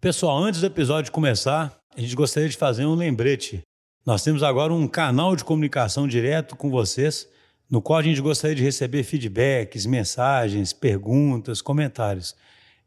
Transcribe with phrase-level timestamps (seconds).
[0.00, 3.62] Pessoal, antes do episódio começar, a gente gostaria de fazer um lembrete.
[4.06, 7.28] Nós temos agora um canal de comunicação direto com vocês,
[7.68, 12.36] no qual a gente gostaria de receber feedbacks, mensagens, perguntas, comentários.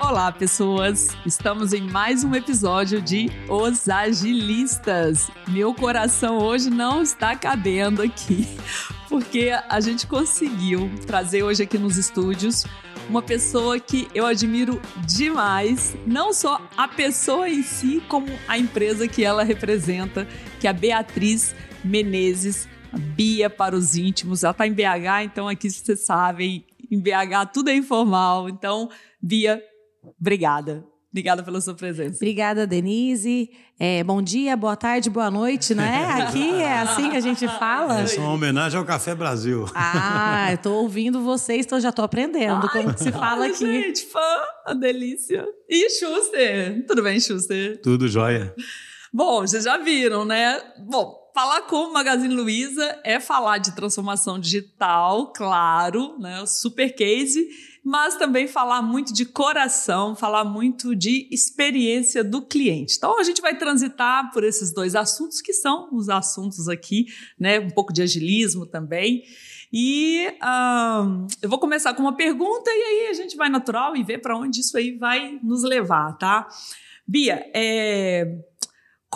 [0.00, 1.08] Olá, pessoas!
[1.26, 5.28] Estamos em mais um episódio de Os Agilistas.
[5.48, 8.46] Meu coração hoje não está cabendo aqui,
[9.10, 12.64] porque a gente conseguiu trazer hoje aqui nos estúdios
[13.08, 19.06] uma pessoa que eu admiro demais, não só a pessoa em si, como a empresa
[19.06, 20.26] que ela representa,
[20.60, 24.42] que é a Beatriz Menezes, a Bia para os íntimos.
[24.42, 28.48] Ela está em BH, então aqui vocês sabem, em BH tudo é informal.
[28.48, 28.90] Então,
[29.22, 29.62] Bia,
[30.20, 30.84] obrigada.
[31.16, 32.16] Obrigada pela sua presença.
[32.16, 33.48] Obrigada, Denise.
[33.80, 36.04] É, bom dia, boa tarde, boa noite, né?
[36.12, 38.02] Aqui é assim que a gente fala.
[38.02, 39.64] Essa é uma homenagem ao Café Brasil.
[39.74, 43.56] Ah, eu tô ouvindo vocês, então já tô aprendendo Ai, como se fala aqui.
[43.56, 44.20] Gente, fã,
[44.66, 45.46] a delícia.
[45.66, 46.84] E Schuster?
[46.86, 47.80] Tudo bem, Schuster?
[47.80, 48.54] Tudo jóia.
[49.10, 50.60] Bom, vocês já viram, né?
[50.86, 56.44] Bom, falar com o Magazine Luiza é falar de transformação digital, claro, né?
[56.44, 57.48] Super case
[57.86, 62.96] mas também falar muito de coração, falar muito de experiência do cliente.
[62.96, 67.06] Então a gente vai transitar por esses dois assuntos que são os assuntos aqui,
[67.38, 67.60] né?
[67.60, 69.22] Um pouco de agilismo também.
[69.72, 74.02] E um, eu vou começar com uma pergunta e aí a gente vai natural e
[74.02, 76.48] vê para onde isso aí vai nos levar, tá?
[77.06, 78.36] Bia, é,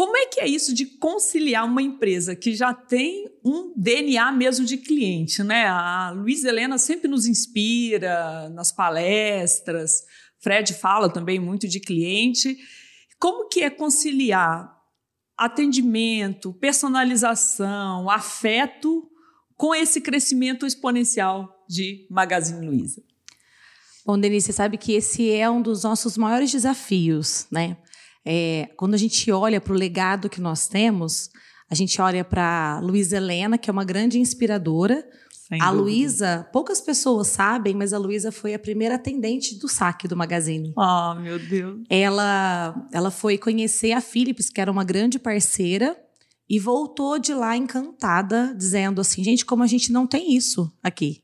[0.00, 4.64] como é que é isso de conciliar uma empresa que já tem um DNA mesmo
[4.64, 5.66] de cliente, né?
[5.66, 10.06] A Luiz Helena sempre nos inspira nas palestras,
[10.38, 12.56] Fred fala também muito de cliente.
[13.18, 14.74] Como que é conciliar
[15.36, 19.06] atendimento, personalização, afeto
[19.54, 23.02] com esse crescimento exponencial de Magazine Luiza?
[24.06, 27.76] Bom, Denise, você sabe que esse é um dos nossos maiores desafios, né?
[28.24, 31.30] É, quando a gente olha para o legado que nós temos,
[31.70, 35.04] a gente olha para Luísa Helena, que é uma grande inspiradora.
[35.30, 40.06] Sem a Luísa, poucas pessoas sabem, mas a Luísa foi a primeira atendente do saque
[40.06, 40.72] do Magazine.
[40.76, 41.80] Oh, meu Deus.
[41.88, 45.96] Ela, ela foi conhecer a Philips, que era uma grande parceira,
[46.48, 51.22] e voltou de lá encantada, dizendo assim: gente, como a gente não tem isso aqui.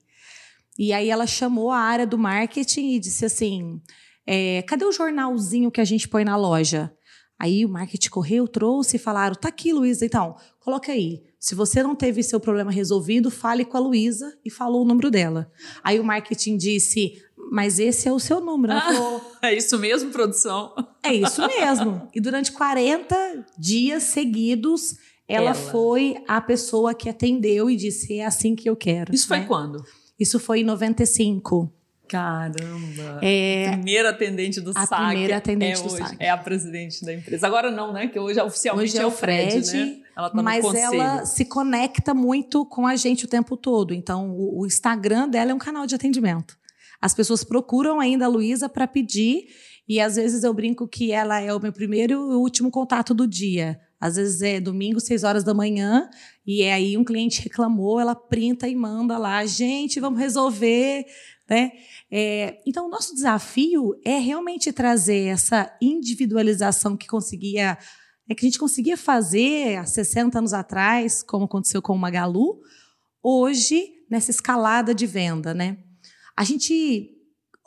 [0.78, 3.80] E aí ela chamou a área do marketing e disse assim:
[4.26, 6.92] é, cadê o jornalzinho que a gente põe na loja?
[7.38, 11.22] Aí o marketing correu, trouxe e falaram: tá aqui, Luísa, então, coloca aí.
[11.38, 15.10] Se você não teve seu problema resolvido, fale com a Luísa e falou o número
[15.10, 15.50] dela.
[15.84, 17.12] Aí o marketing disse:
[17.50, 18.72] mas esse é o seu número.
[18.72, 20.75] Ah, falou, é isso mesmo, produção?
[21.03, 22.08] É isso mesmo.
[22.14, 24.97] E durante 40 dias seguidos,
[25.28, 29.14] ela, ela, foi a pessoa que atendeu e disse: é assim que eu quero.
[29.14, 29.38] Isso né?
[29.38, 29.84] foi quando?
[30.19, 31.70] Isso foi em 95.
[32.09, 33.19] Caramba!
[33.22, 35.06] É, primeira atendente do a SAC.
[35.09, 36.17] primeira atendente é do hoje, SAC.
[36.21, 37.47] É a presidente da empresa.
[37.47, 38.06] Agora não, né?
[38.09, 39.97] Que hoje oficialmente hoje é, é o Fred, Fred né?
[40.17, 43.93] Ela tá mas ela se conecta muito com a gente o tempo todo.
[43.93, 46.56] Então, o, o Instagram dela é um canal de atendimento.
[47.00, 49.49] As pessoas procuram ainda a Luísa para pedir
[49.88, 53.27] e às vezes eu brinco que ela é o meu primeiro e último contato do
[53.27, 53.78] dia.
[54.00, 56.11] Às vezes é domingo, seis horas da manhã,
[56.47, 61.06] e é aí um cliente reclamou, ela printa e manda lá, gente, vamos resolver,
[61.48, 61.72] né?
[62.10, 67.78] É, então, o nosso desafio é realmente trazer essa individualização que conseguia,
[68.28, 72.60] é que a gente conseguia fazer há 60 anos atrás, como aconteceu com o Magalu,
[73.22, 75.78] hoje nessa escalada de venda, né?
[76.36, 77.10] A gente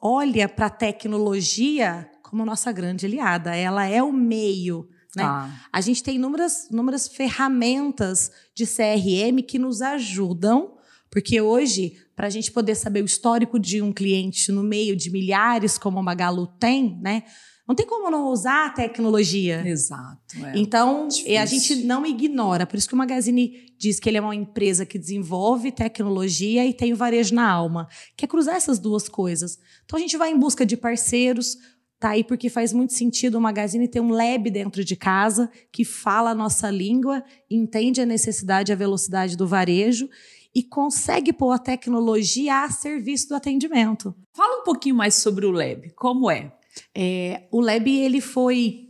[0.02, 5.24] olha para a tecnologia como nossa grande aliada, ela é o meio né?
[5.24, 5.50] Ah.
[5.72, 10.78] A gente tem inúmeras, inúmeras ferramentas de CRM que nos ajudam,
[11.10, 15.10] porque hoje para a gente poder saber o histórico de um cliente no meio de
[15.10, 17.24] milhares, como a Magalu tem, né?
[17.66, 19.66] Não tem como não usar a tecnologia.
[19.66, 20.44] Exato.
[20.44, 20.54] É.
[20.56, 21.40] Então, Difícil.
[21.40, 22.66] a gente não ignora.
[22.66, 26.74] Por isso que o Magazine diz que ele é uma empresa que desenvolve tecnologia e
[26.74, 27.88] tem o varejo na alma.
[28.18, 29.58] Quer cruzar essas duas coisas.
[29.86, 31.56] Então, a gente vai em busca de parceiros.
[32.00, 35.86] Tá aí porque faz muito sentido o Magazine ter um lab dentro de casa que
[35.86, 40.10] fala a nossa língua, entende a necessidade e a velocidade do varejo
[40.54, 44.16] e consegue pôr a tecnologia a serviço do atendimento.
[44.36, 46.52] Fala um pouquinho mais sobre o Lab, como é?
[46.96, 48.89] é o Lab ele foi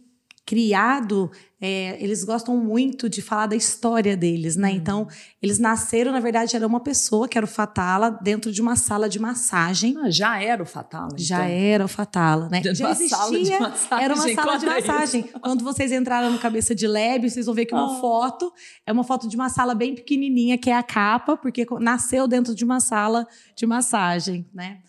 [0.50, 1.30] criado,
[1.62, 4.72] é, eles gostam muito de falar da história deles, né?
[4.72, 4.76] Uhum.
[4.76, 5.08] Então,
[5.40, 9.08] eles nasceram, na verdade, era uma pessoa, que era o Fatala, dentro de uma sala
[9.08, 9.96] de massagem.
[10.00, 11.24] Ah, já era o Fatala, então.
[11.24, 12.64] Já era o Fatala, né?
[12.64, 14.06] já existia, sala de massagem.
[14.06, 15.22] Era uma sala de massagem.
[15.40, 18.02] Quando vocês entraram no Cabeça de Lab, vocês vão ver que uma oh.
[18.02, 18.52] foto
[18.88, 22.56] é uma foto de uma sala bem pequenininha, que é a capa, porque nasceu dentro
[22.56, 24.80] de uma sala de massagem, né?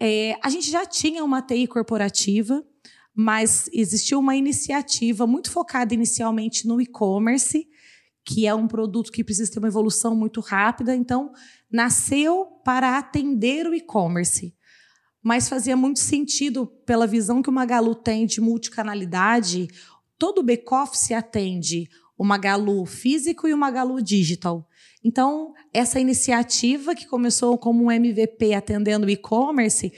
[0.00, 2.62] É, a gente já tinha uma TI corporativa,
[3.18, 7.66] mas existiu uma iniciativa muito focada inicialmente no e-commerce,
[8.22, 11.32] que é um produto que precisa ter uma evolução muito rápida, então
[11.72, 14.54] nasceu para atender o e-commerce.
[15.22, 19.66] Mas fazia muito sentido pela visão que o Magalu tem de multicanalidade,
[20.18, 24.68] todo o back-office atende o Magalu físico e o Magalu digital.
[25.02, 29.90] Então, essa iniciativa que começou como um MVP atendendo o e-commerce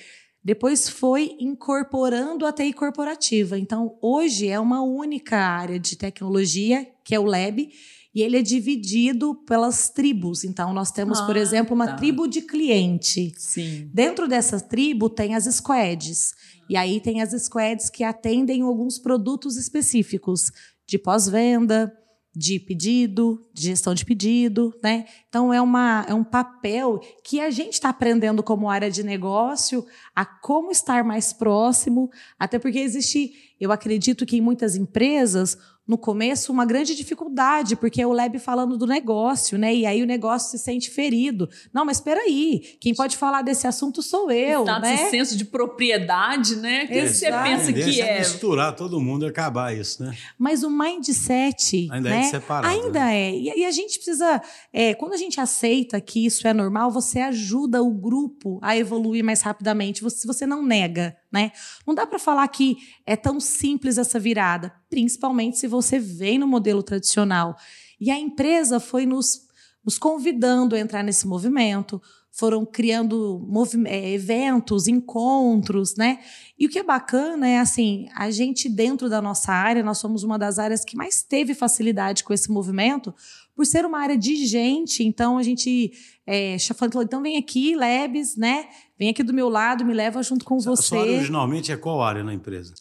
[0.42, 3.58] depois foi incorporando a TI corporativa.
[3.58, 7.68] Então, hoje é uma única área de tecnologia, que é o Lab,
[8.14, 10.44] e ele é dividido pelas tribos.
[10.44, 11.96] Então, nós temos, ah, por exemplo, uma tá.
[11.96, 13.32] tribo de cliente.
[13.36, 13.90] Sim.
[13.92, 16.32] Dentro dessa tribo tem as squads.
[16.68, 20.50] E aí tem as squads que atendem alguns produtos específicos
[20.86, 21.92] de pós-venda,
[22.38, 25.06] de pedido, de gestão de pedido, né?
[25.28, 29.84] Então é, uma, é um papel que a gente está aprendendo como área de negócio
[30.14, 32.08] a como estar mais próximo,
[32.38, 35.58] até porque existe, eu acredito que em muitas empresas
[35.88, 39.74] no começo uma grande dificuldade, porque é o Leb falando do negócio, né?
[39.74, 41.48] E aí o negócio se sente ferido.
[41.72, 44.94] Não, mas espera aí, quem pode falar desse assunto sou eu, Está né?
[44.94, 46.86] Esse senso de propriedade, né?
[46.86, 48.16] Que você pensa que é?
[48.16, 50.14] é misturar todo mundo e acabar isso, né?
[50.38, 52.20] Mas o mindset, ainda né?
[52.20, 52.74] é separado.
[52.74, 53.20] Ainda né?
[53.20, 53.34] é.
[53.34, 57.20] E, e, a gente precisa, é, quando a gente aceita que isso é normal, você
[57.20, 59.98] ajuda o grupo a evoluir mais rapidamente.
[59.98, 61.52] Se você, você não nega, né?
[61.86, 62.76] Não dá para falar que
[63.06, 67.56] é tão simples essa virada, principalmente se você vem no modelo tradicional.
[68.00, 69.42] E a empresa foi nos,
[69.84, 72.00] nos convidando a entrar nesse movimento,
[72.30, 73.48] foram criando
[73.86, 76.20] é, eventos, encontros, né?
[76.56, 80.22] E o que é bacana é assim, a gente dentro da nossa área, nós somos
[80.22, 83.12] uma das áreas que mais teve facilidade com esse movimento,
[83.56, 85.90] por ser uma área de gente, então a gente
[86.24, 88.68] é, falou, então vem aqui, Lebes, né?
[88.96, 90.70] Vem aqui do meu lado, me leva junto com você.
[90.70, 92.72] A sua área originalmente é qual área na empresa?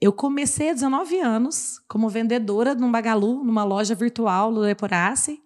[0.00, 5.40] Eu comecei há 19 anos como vendedora num Bagalu, numa loja virtual do Leporace,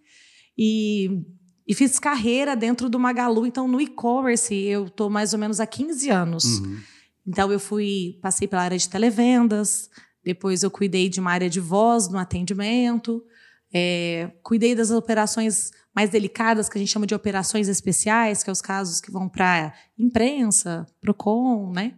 [0.58, 1.22] e,
[1.66, 3.46] e fiz carreira dentro do Magalu.
[3.46, 6.44] Então, no e-commerce, eu estou mais ou menos há 15 anos.
[6.44, 6.78] Uhum.
[7.26, 9.88] Então, eu fui, passei pela área de televendas,
[10.24, 13.24] depois eu cuidei de uma área de voz no atendimento,
[13.72, 18.52] é, cuidei das operações mais delicadas, que a gente chama de operações especiais, que é
[18.52, 21.94] os casos que vão para imprensa, PROCON, né?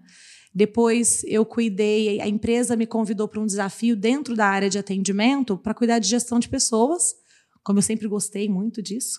[0.54, 5.56] Depois eu cuidei, a empresa me convidou para um desafio dentro da área de atendimento
[5.56, 7.14] para cuidar de gestão de pessoas,
[7.64, 9.18] como eu sempre gostei muito disso.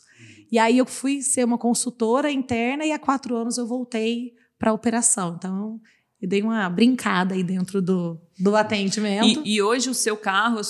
[0.51, 4.71] E aí eu fui ser uma consultora interna e há quatro anos eu voltei para
[4.71, 5.35] a operação.
[5.37, 5.81] Então
[6.23, 9.41] e dei uma brincada aí dentro do, do atendimento.
[9.43, 10.61] E, e, hoje o seu carro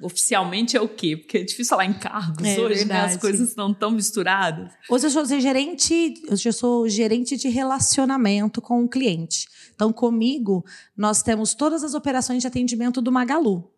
[0.00, 1.14] oficialmente é o quê?
[1.14, 2.88] Porque é difícil falar em cargos é hoje, verdade.
[2.88, 3.14] né?
[3.14, 4.72] As coisas estão tão misturadas.
[4.88, 9.46] Hoje eu sou gerente, hoje eu sou gerente de relacionamento com o cliente.
[9.74, 10.64] Então, comigo,
[10.96, 13.70] nós temos todas as operações de atendimento do Magalu.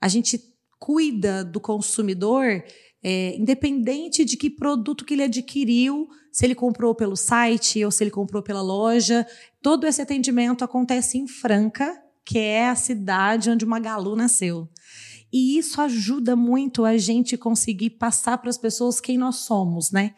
[0.00, 0.42] A gente
[0.80, 2.64] cuida do consumidor
[3.00, 8.02] é, independente de que produto que ele adquiriu, se ele comprou pelo site ou se
[8.02, 9.26] ele comprou pela loja,
[9.64, 14.68] todo esse atendimento acontece em Franca, que é a cidade onde o Magalu nasceu.
[15.32, 20.14] E isso ajuda muito a gente conseguir passar para as pessoas quem nós somos, né?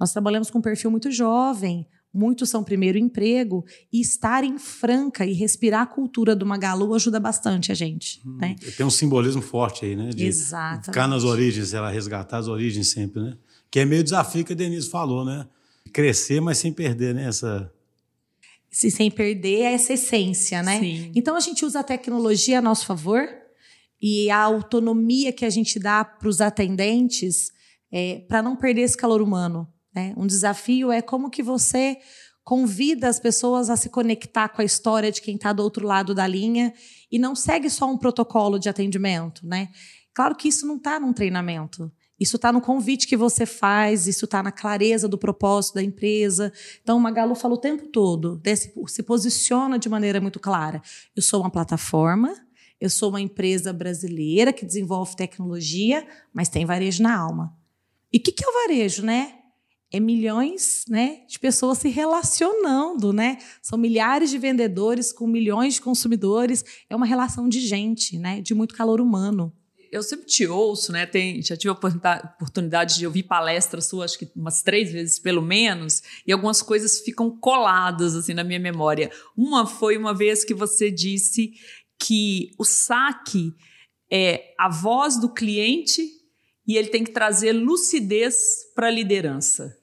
[0.00, 5.24] Nós trabalhamos com um perfil muito jovem, muitos são primeiro emprego, e estar em Franca
[5.24, 8.20] e respirar a cultura do Magalu ajuda bastante a gente.
[8.26, 8.56] Hum, né?
[8.76, 10.10] Tem um simbolismo forte aí, né?
[10.10, 10.86] De Exatamente.
[10.86, 13.38] Ficar nas origens, ela resgatar as origens sempre, né?
[13.70, 15.46] Que é meio desafio que a Denise falou, né?
[15.92, 17.28] Crescer, mas sem perder né?
[17.28, 17.72] essa.
[18.70, 20.78] Se, sem perder essa essência, né?
[20.78, 21.12] Sim.
[21.14, 23.26] Então a gente usa a tecnologia a nosso favor
[24.00, 27.50] e a autonomia que a gente dá para os atendentes
[27.90, 29.66] é, para não perder esse calor humano.
[29.94, 30.14] Né?
[30.16, 31.98] Um desafio é como que você
[32.44, 36.14] convida as pessoas a se conectar com a história de quem está do outro lado
[36.14, 36.72] da linha
[37.10, 39.68] e não segue só um protocolo de atendimento, né?
[40.14, 41.92] Claro que isso não está num treinamento.
[42.18, 46.52] Isso está no convite que você faz, isso está na clareza do propósito da empresa.
[46.82, 50.82] Então, o Magalu fala o tempo todo, desse, se posiciona de maneira muito clara.
[51.14, 52.34] Eu sou uma plataforma,
[52.80, 57.56] eu sou uma empresa brasileira que desenvolve tecnologia, mas tem varejo na alma.
[58.12, 59.34] E o que, que é o varejo, né?
[59.90, 63.38] é milhões né, de pessoas se relacionando, né?
[63.62, 66.64] São milhares de vendedores com milhões de consumidores.
[66.90, 68.40] É uma relação de gente, né?
[68.42, 69.52] De muito calor humano.
[69.90, 71.06] Eu sempre te ouço, né?
[71.06, 75.42] Tem, já tive a oportunidade de ouvir palestras suas, acho que umas três vezes pelo
[75.42, 79.10] menos, e algumas coisas ficam coladas assim na minha memória.
[79.36, 81.52] Uma foi uma vez que você disse
[81.98, 83.52] que o saque
[84.10, 86.02] é a voz do cliente
[86.66, 88.36] e ele tem que trazer lucidez
[88.74, 89.76] para a liderança.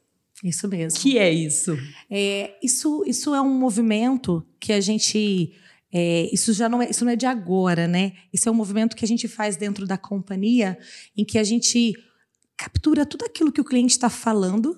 [0.44, 1.00] Isso mesmo.
[1.00, 1.76] Que é isso?
[2.10, 5.54] É, isso, isso é um movimento que a gente.
[5.98, 8.12] É, isso já não é, isso não é de agora, né?
[8.34, 10.78] Isso é um movimento que a gente faz dentro da companhia,
[11.16, 11.94] em que a gente
[12.58, 14.78] captura tudo aquilo que o cliente está falando,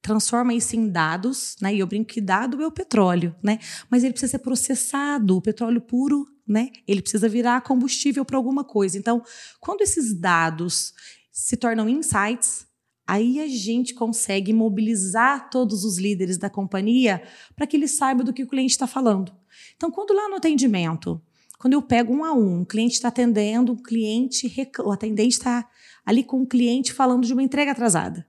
[0.00, 1.74] transforma isso em dados, né?
[1.74, 3.58] E eu brinco que dado é o petróleo, né?
[3.90, 6.70] Mas ele precisa ser processado, o petróleo puro, né?
[6.86, 8.96] Ele precisa virar combustível para alguma coisa.
[8.96, 9.24] Então,
[9.58, 10.94] quando esses dados
[11.32, 12.64] se tornam insights,
[13.06, 17.22] Aí a gente consegue mobilizar todos os líderes da companhia
[17.54, 19.32] para que eles saibam do que o cliente está falando.
[19.76, 21.20] Então, quando lá no atendimento,
[21.58, 25.68] quando eu pego um a um, o cliente está atendendo, o cliente, o atendente está
[26.04, 28.26] ali com o cliente falando de uma entrega atrasada.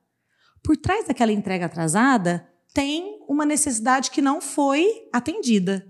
[0.62, 5.88] Por trás daquela entrega atrasada, tem uma necessidade que não foi atendida.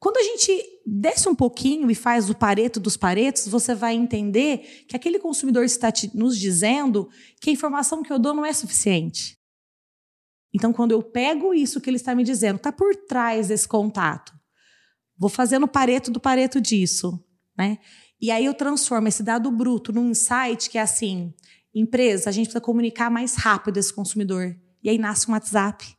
[0.00, 4.84] Quando a gente desce um pouquinho e faz o pareto dos paretos, você vai entender
[4.88, 7.08] que aquele consumidor está nos dizendo
[7.40, 9.36] que a informação que eu dou não é suficiente.
[10.54, 14.32] Então, quando eu pego isso que ele está me dizendo, está por trás desse contato,
[15.16, 17.22] vou fazendo o pareto do pareto disso,
[17.56, 17.78] né?
[18.20, 21.34] E aí eu transformo esse dado bruto num insight que é assim:
[21.74, 24.56] empresa, a gente precisa comunicar mais rápido esse consumidor.
[24.82, 25.97] E aí nasce um WhatsApp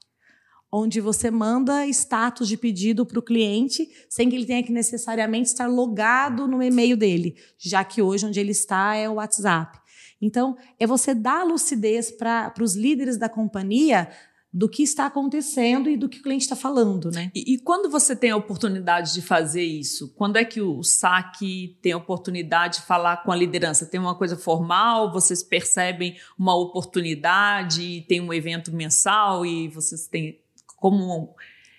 [0.72, 5.50] onde você manda status de pedido para o cliente sem que ele tenha que necessariamente
[5.50, 9.80] estar logado no e-mail dele, já que hoje onde ele está é o WhatsApp.
[10.22, 14.10] Então, é você dar lucidez para os líderes da companhia
[14.52, 17.32] do que está acontecendo e do que o cliente está falando, né?
[17.36, 20.12] E, e, quando você tem a oportunidade de fazer isso?
[20.16, 23.86] Quando é que o saque tem a oportunidade de falar com a liderança?
[23.86, 25.14] Tem uma coisa formal?
[25.14, 28.04] Vocês percebem uma oportunidade?
[28.08, 30.40] Tem um evento mensal e vocês têm
[30.80, 31.36] como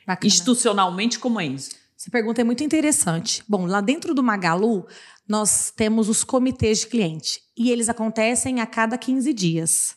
[0.07, 0.27] Bacana.
[0.27, 1.71] institucionalmente, como é isso?
[1.99, 3.43] Essa pergunta é muito interessante.
[3.47, 4.87] Bom, lá dentro do Magalu,
[5.29, 9.97] nós temos os comitês de cliente e eles acontecem a cada 15 dias.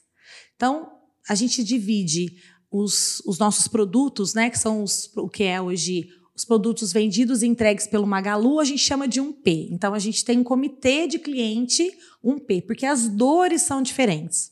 [0.56, 0.92] Então,
[1.28, 2.36] a gente divide
[2.70, 7.44] os, os nossos produtos, né, que são os, o que é hoje os produtos vendidos
[7.44, 9.70] e entregues pelo Magalu, a gente chama de um P.
[9.72, 14.52] Então, a gente tem um comitê de cliente, um P, porque as dores são diferentes.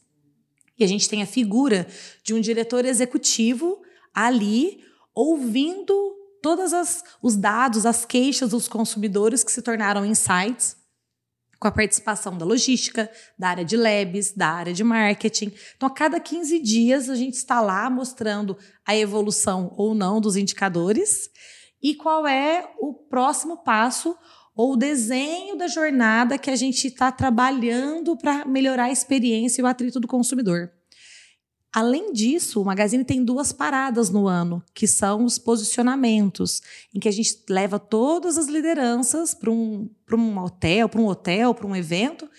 [0.78, 1.88] E a gente tem a figura
[2.24, 3.82] de um diretor executivo
[4.14, 4.80] ali
[5.14, 5.94] ouvindo
[6.42, 6.72] todos
[7.22, 10.76] os dados, as queixas dos consumidores que se tornaram insights
[11.60, 15.54] com a participação da logística, da área de labs, da área de marketing.
[15.76, 20.36] Então, a cada 15 dias, a gente está lá mostrando a evolução ou não dos
[20.36, 21.30] indicadores
[21.80, 24.18] e qual é o próximo passo
[24.56, 29.64] ou o desenho da jornada que a gente está trabalhando para melhorar a experiência e
[29.64, 30.72] o atrito do consumidor.
[31.74, 36.62] Além disso, o Magazine tem duas paradas no ano, que são os posicionamentos,
[36.94, 41.56] em que a gente leva todas as lideranças para um, um hotel, para um hotel,
[41.56, 42.30] para um evento,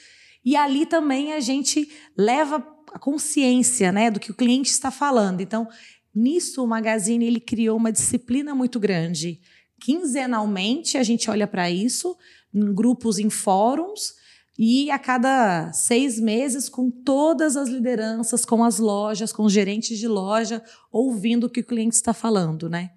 [0.45, 2.57] e ali também a gente leva
[2.93, 5.41] a consciência né, do que o cliente está falando.
[5.41, 5.67] Então,
[6.15, 9.41] nisso o Magazine ele criou uma disciplina muito grande.
[9.81, 12.15] Quinzenalmente a gente olha para isso,
[12.53, 14.15] em grupos em fóruns,
[14.64, 19.99] e a cada seis meses, com todas as lideranças, com as lojas, com os gerentes
[19.99, 22.92] de loja, ouvindo o que o cliente está falando, né?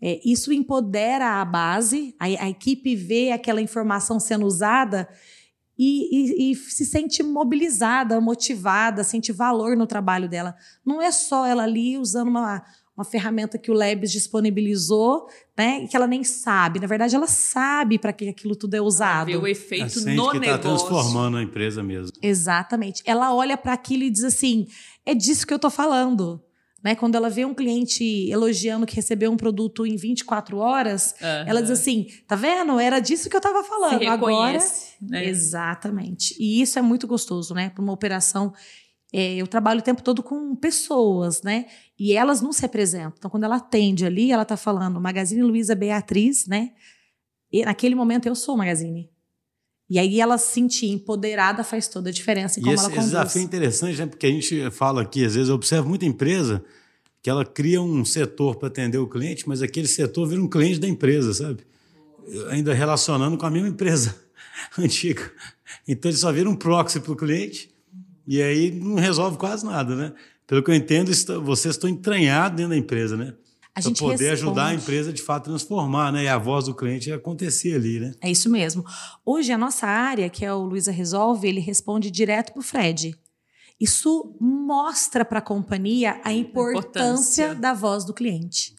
[0.00, 5.06] É, isso empodera a base, a, a, equipe vê aquela informação sendo usada
[5.78, 10.56] e, e, e, se sente mobilizada, motivada, sente valor no trabalho dela.
[10.82, 12.64] Não é só ela ali usando uma,
[13.00, 15.26] uma ferramenta que o Labs disponibilizou,
[15.56, 15.86] né?
[15.86, 16.78] Que ela nem sabe.
[16.78, 19.26] Na verdade, ela sabe para que aquilo tudo é usado.
[19.26, 20.56] Vê o efeito Acende no que tá negócio.
[20.56, 22.12] Está transformando a empresa mesmo.
[22.22, 23.02] Exatamente.
[23.06, 24.66] Ela olha para aquilo e diz assim:
[25.04, 26.42] é disso que eu estou falando.
[26.82, 26.94] Né?
[26.94, 31.48] Quando ela vê um cliente elogiando que recebeu um produto em 24 horas, uhum.
[31.48, 32.78] ela diz assim: tá vendo?
[32.78, 33.98] Era disso que eu estava falando.
[33.98, 34.58] Se Agora,
[35.00, 35.26] né?
[35.26, 36.34] exatamente.
[36.38, 37.70] E isso é muito gostoso, né?
[37.70, 38.52] Para uma operação
[39.12, 41.66] eu trabalho o tempo todo com pessoas, né?
[41.98, 43.14] E elas não se representam.
[43.18, 46.70] Então, quando ela atende ali, ela está falando Magazine Luiza Beatriz, né?
[47.52, 49.10] E naquele momento eu sou Magazine.
[49.88, 53.06] E aí ela se sentir empoderada faz toda a diferença em como esse, ela conduz.
[53.06, 54.06] Esse desafio é interessante, né?
[54.06, 56.64] Porque a gente fala aqui, às vezes eu observo muita empresa
[57.20, 60.78] que ela cria um setor para atender o cliente, mas aquele setor vira um cliente
[60.78, 61.66] da empresa, sabe?
[62.50, 64.14] Ainda relacionando com a mesma empresa
[64.78, 65.32] antiga.
[65.88, 67.68] Então ele só vira um proxy para o cliente
[68.30, 70.12] e aí não resolve quase nada, né?
[70.50, 71.12] pelo que eu entendo,
[71.44, 73.34] vocês estão entranhados dentro da empresa, né?
[73.72, 74.32] A gente poder responde.
[74.32, 76.24] ajudar a empresa de fato a transformar, né?
[76.24, 78.12] E a voz do cliente acontecer ali, né?
[78.20, 78.84] É isso mesmo.
[79.24, 83.16] Hoje a nossa área, que é o Luiza Resolve, ele responde direto para o Fred.
[83.78, 87.54] Isso mostra para a companhia a importância, Importância.
[87.54, 88.74] da voz do cliente.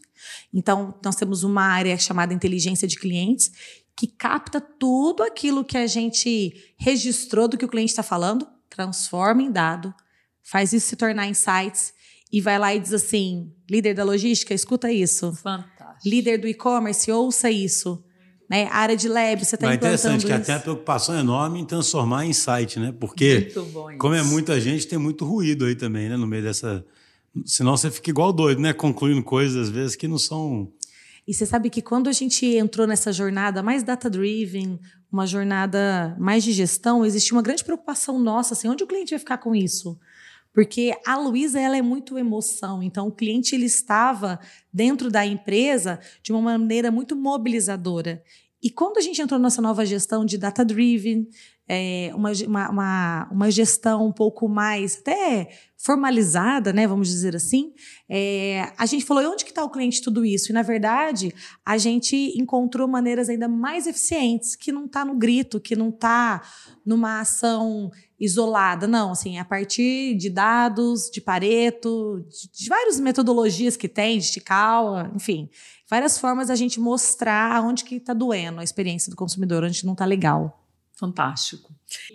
[0.53, 3.49] Então, nós temos uma área chamada inteligência de clientes
[3.95, 9.43] que capta tudo aquilo que a gente registrou do que o cliente está falando, transforma
[9.43, 9.93] em dado,
[10.43, 11.93] faz isso se tornar insights
[12.31, 15.33] e vai lá e diz assim: líder da logística, escuta isso.
[15.33, 16.09] Fantástico.
[16.09, 18.03] Líder do e-commerce, ouça isso.
[18.49, 18.67] Né?
[18.71, 20.41] Área de lab, você está Mas é implantando interessante que isso.
[20.41, 22.93] até a preocupação enorme em transformar em site, né?
[22.99, 23.97] Porque, Muito bom isso.
[23.99, 26.17] como é muita gente, tem muito ruído aí também, né?
[26.17, 26.83] No meio dessa.
[27.45, 28.73] Senão você fica igual doido, né?
[28.73, 30.69] Concluindo coisas, às vezes, que não são.
[31.27, 34.79] E você sabe que quando a gente entrou nessa jornada mais data-driven,
[35.11, 39.19] uma jornada mais de gestão, existia uma grande preocupação nossa, assim, onde o cliente vai
[39.19, 39.99] ficar com isso?
[40.53, 42.83] Porque a Luísa, ela é muito emoção.
[42.83, 44.39] Então, o cliente, ele estava
[44.73, 48.21] dentro da empresa de uma maneira muito mobilizadora.
[48.61, 51.27] E quando a gente entrou nessa nova gestão de data-driven,
[51.67, 52.31] é, uma,
[52.69, 55.49] uma, uma gestão um pouco mais até
[55.83, 57.73] formalizada, né, vamos dizer assim,
[58.07, 60.51] é, a gente falou, e onde que está o cliente tudo isso?
[60.51, 61.33] E, na verdade,
[61.65, 66.43] a gente encontrou maneiras ainda mais eficientes, que não está no grito, que não está
[66.85, 73.75] numa ação isolada, não, assim, a partir de dados, de Pareto, de, de várias metodologias
[73.75, 75.49] que tem, de Chikawa, enfim,
[75.89, 79.93] várias formas da gente mostrar onde que está doendo a experiência do consumidor, onde não
[79.93, 80.63] está legal.
[80.93, 81.73] Fantástico.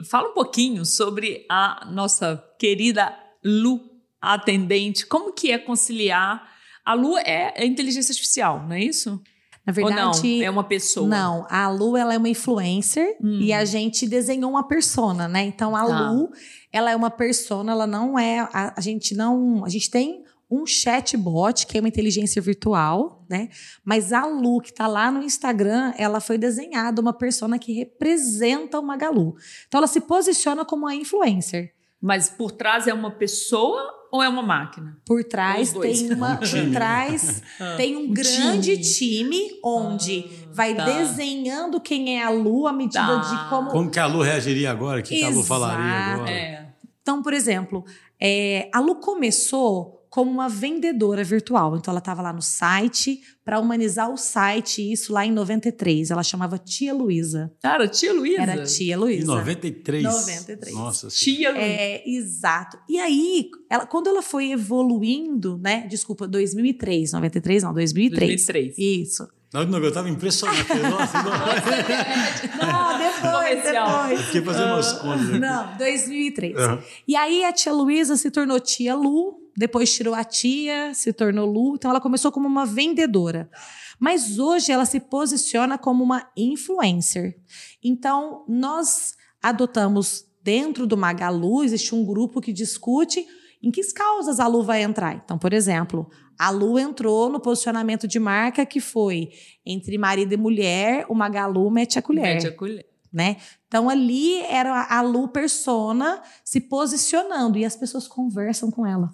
[0.09, 3.81] Fala um pouquinho sobre a nossa querida Lu,
[4.21, 5.07] a atendente.
[5.07, 6.49] Como que é conciliar?
[6.85, 9.21] A Lu é, é inteligência artificial, não é isso?
[9.67, 10.43] Na verdade, Ou não?
[10.45, 11.09] É uma pessoa?
[11.09, 13.41] Não, a Lu ela é uma influencer Hum.
[13.41, 15.43] e a gente desenhou uma persona, né?
[15.45, 16.11] Então a Tá.
[16.11, 16.31] Lu,
[16.73, 20.65] ela é uma persona, ela não é a, a gente não, a gente tem um
[20.65, 23.49] chatbot que é uma inteligência virtual, né?
[23.85, 28.79] Mas a Lu que tá lá no Instagram, ela foi desenhada uma persona que representa
[28.79, 29.35] o Magalu.
[29.67, 31.75] Então ela se posiciona como uma influencer.
[32.07, 34.97] Mas por trás é uma pessoa ou é uma máquina?
[35.05, 37.43] Por trás tem uma, Um por trás
[37.77, 39.31] tem um, Um grande time.
[39.31, 40.85] time, onde Ah, vai tá.
[40.85, 43.17] desenhando quem é a Lu à medida Tá.
[43.17, 45.01] de como Como que a Lu reagiria agora?
[45.01, 46.31] O que, que a Lu falaria agora?
[46.31, 46.67] É.
[47.03, 47.85] Então, por exemplo,
[48.21, 51.77] é, a Lu começou como uma vendedora virtual.
[51.77, 56.11] Então, ela estava lá no site para humanizar o site, isso lá em 93.
[56.11, 57.53] Ela chamava Tia Luísa.
[57.61, 58.41] Cara, tia Luísa.
[58.41, 59.27] Era Tia Em Luísa.
[59.27, 60.03] 93.
[60.05, 60.75] 93.
[60.75, 61.67] Nossa Tia Luísa.
[61.67, 62.79] É, exato.
[62.89, 65.87] E aí, ela, quando ela foi evoluindo, né?
[65.87, 67.13] Desculpa, 2003.
[67.13, 68.47] 93, não, 2003.
[68.47, 68.79] 2003.
[68.79, 69.29] Isso.
[69.53, 70.65] Não, não, eu tava impressionado.
[70.65, 71.31] Falei, Nossa, não,
[72.67, 74.21] Não, depois, depois.
[74.23, 75.39] fiquei fazendo umas contas.
[75.39, 76.57] Não, 2003.
[76.57, 76.83] Aham.
[77.07, 81.47] E aí a tia Luísa se tornou tia Lu, depois tirou a tia, se tornou
[81.47, 81.75] Lu.
[81.77, 83.51] Então ela começou como uma vendedora.
[83.99, 87.39] Mas hoje ela se posiciona como uma influencer.
[87.83, 93.27] Então nós adotamos dentro do Magalu, existe um grupo que discute
[93.63, 95.21] em que causas a Lu vai entrar.
[95.25, 99.31] Então, por exemplo, a Lu entrou no posicionamento de marca que foi
[99.65, 102.87] entre marido e mulher, o Magalu mete a colher Mete a colher.
[103.13, 103.39] né?
[103.67, 109.11] Então ali era a Lu persona se posicionando e as pessoas conversam com ela.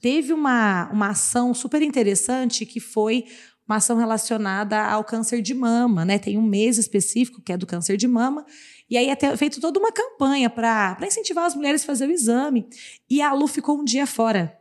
[0.00, 3.24] Teve uma, uma ação super interessante que foi
[3.68, 6.18] uma ação relacionada ao câncer de mama, né?
[6.18, 8.44] Tem um mês específico que é do câncer de mama.
[8.88, 12.66] E aí é feito toda uma campanha para incentivar as mulheres a fazer o exame.
[13.08, 14.58] E a Lu ficou um dia fora.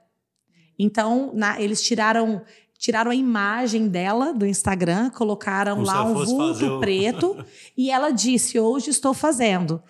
[0.77, 2.41] Então, na- eles tiraram
[2.77, 7.45] tiraram a imagem dela do Instagram, colocaram Como lá um vulto o- preto
[7.77, 9.81] e ela disse: "Hoje estou fazendo".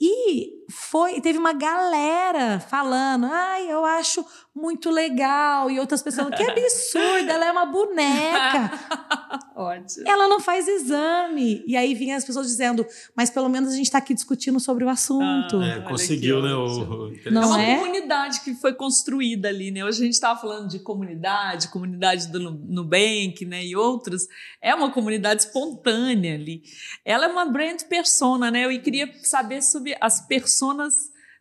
[0.00, 5.70] E foi, teve uma galera falando: "Ai, eu acho muito legal".
[5.70, 8.70] E outras pessoas falando: "Que absurdo, ela é uma boneca".
[9.54, 10.08] Ótimo.
[10.08, 11.62] Ela não faz exame.
[11.66, 14.84] E aí vinha as pessoas dizendo: "Mas pelo menos a gente está aqui discutindo sobre
[14.84, 15.58] o assunto".
[15.60, 16.54] Ah, É, conseguiu, né?
[16.54, 17.76] O, É Não uma é?
[17.78, 19.84] comunidade que foi construída ali, né?
[19.84, 23.64] Hoje a gente estava falando de comunidade, comunidade do Nu- Nubank, né?
[23.64, 24.26] E outras.
[24.62, 26.62] É uma comunidade espontânea ali.
[27.04, 28.64] Ela é uma brand persona, né?
[28.64, 30.20] Eu queria saber sobre as
[30.60, 30.94] personas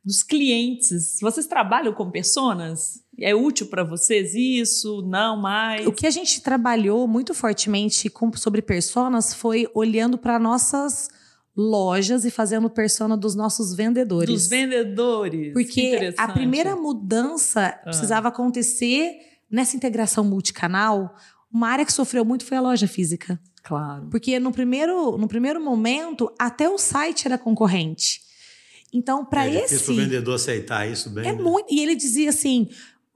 [0.04, 1.18] dos clientes.
[1.22, 3.02] Vocês trabalham com personas?
[3.20, 5.02] É útil para vocês isso?
[5.06, 5.86] Não mais?
[5.86, 11.10] O que a gente trabalhou muito fortemente com- sobre personas foi olhando para nossas
[11.56, 14.30] lojas e fazendo persona dos nossos vendedores.
[14.30, 15.48] Dos vendedores.
[15.48, 19.18] Que Porque a primeira mudança precisava acontecer
[19.52, 21.14] nessa integração multicanal.
[21.52, 23.38] Uma área que sofreu muito foi a loja física.
[23.64, 24.08] Claro.
[24.10, 28.22] Porque no primeiro, no primeiro momento, até o site era concorrente.
[28.94, 29.92] Então, para é esse.
[29.92, 31.28] o vendedor aceitar isso bem.
[31.28, 31.42] É né?
[31.42, 31.72] muito.
[31.72, 32.68] E ele dizia assim: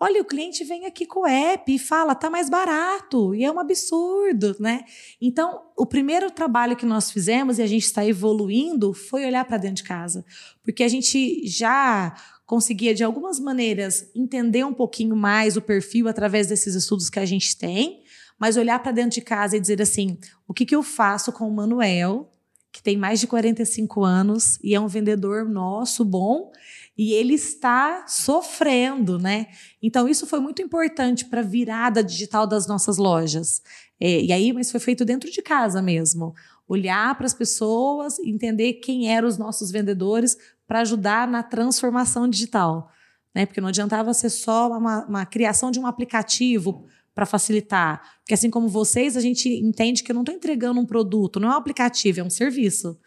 [0.06, 3.50] Olha, o cliente vem aqui com o app e fala, tá mais barato, e é
[3.50, 4.84] um absurdo, né?
[5.22, 9.56] Então, o primeiro trabalho que nós fizemos e a gente está evoluindo foi olhar para
[9.56, 10.26] dentro de casa,
[10.62, 12.14] porque a gente já
[12.46, 17.26] conseguia de algumas maneiras entender um pouquinho mais o perfil através desses estudos que a
[17.26, 18.04] gente tem,
[18.38, 21.48] mas olhar para dentro de casa e dizer assim, o que, que eu faço com
[21.48, 22.30] o Manuel,
[22.74, 26.52] que tem mais de 45 anos e é um vendedor nosso bom,
[26.98, 29.48] e ele está sofrendo, né?
[29.82, 33.62] Então, isso foi muito importante para a virada digital das nossas lojas.
[34.00, 36.34] É, e aí, mas foi feito dentro de casa mesmo.
[36.68, 40.36] Olhar para as pessoas, entender quem eram os nossos vendedores
[40.68, 42.92] para ajudar na transformação digital.
[43.36, 43.46] Né?
[43.46, 48.02] Porque não adiantava ser só uma, uma criação de um aplicativo para facilitar.
[48.20, 51.50] Porque assim como vocês, a gente entende que eu não estou entregando um produto, não
[51.50, 52.98] é um aplicativo, é um serviço.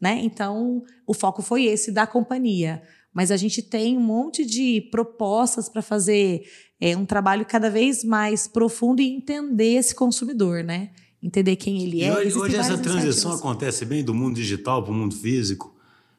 [0.00, 0.20] Né?
[0.22, 2.82] Então, o foco foi esse da companhia.
[3.14, 6.44] Mas a gente tem um monte de propostas para fazer
[6.80, 10.90] é, um trabalho cada vez mais profundo e entender esse consumidor, né?
[11.22, 12.08] Entender quem ele é.
[12.08, 15.76] E hoje, hoje essa transição acontece bem do mundo digital para o mundo físico,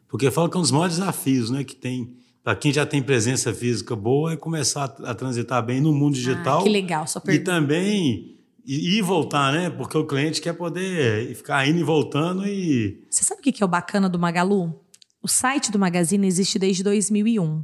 [0.07, 3.01] porque fala que é um dos maiores desafios né, que tem para quem já tem
[3.01, 6.59] presença física boa é começar a, transitar bem no mundo digital.
[6.59, 9.69] Ah, que legal, só E também ir e voltar, né?
[9.69, 13.05] Porque o cliente quer poder ficar indo e voltando e.
[13.09, 14.77] Você sabe o que é o bacana do Magalu?
[15.21, 17.63] O site do Magazine existe desde 2001.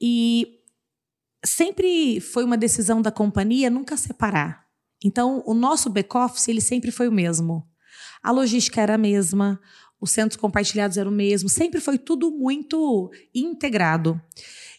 [0.00, 0.58] E
[1.44, 4.66] sempre foi uma decisão da companhia nunca separar.
[5.04, 7.64] Então, o nosso back-office ele sempre foi o mesmo.
[8.22, 9.60] A logística era a mesma,
[10.00, 14.20] os centros compartilhados eram o mesmo, sempre foi tudo muito integrado.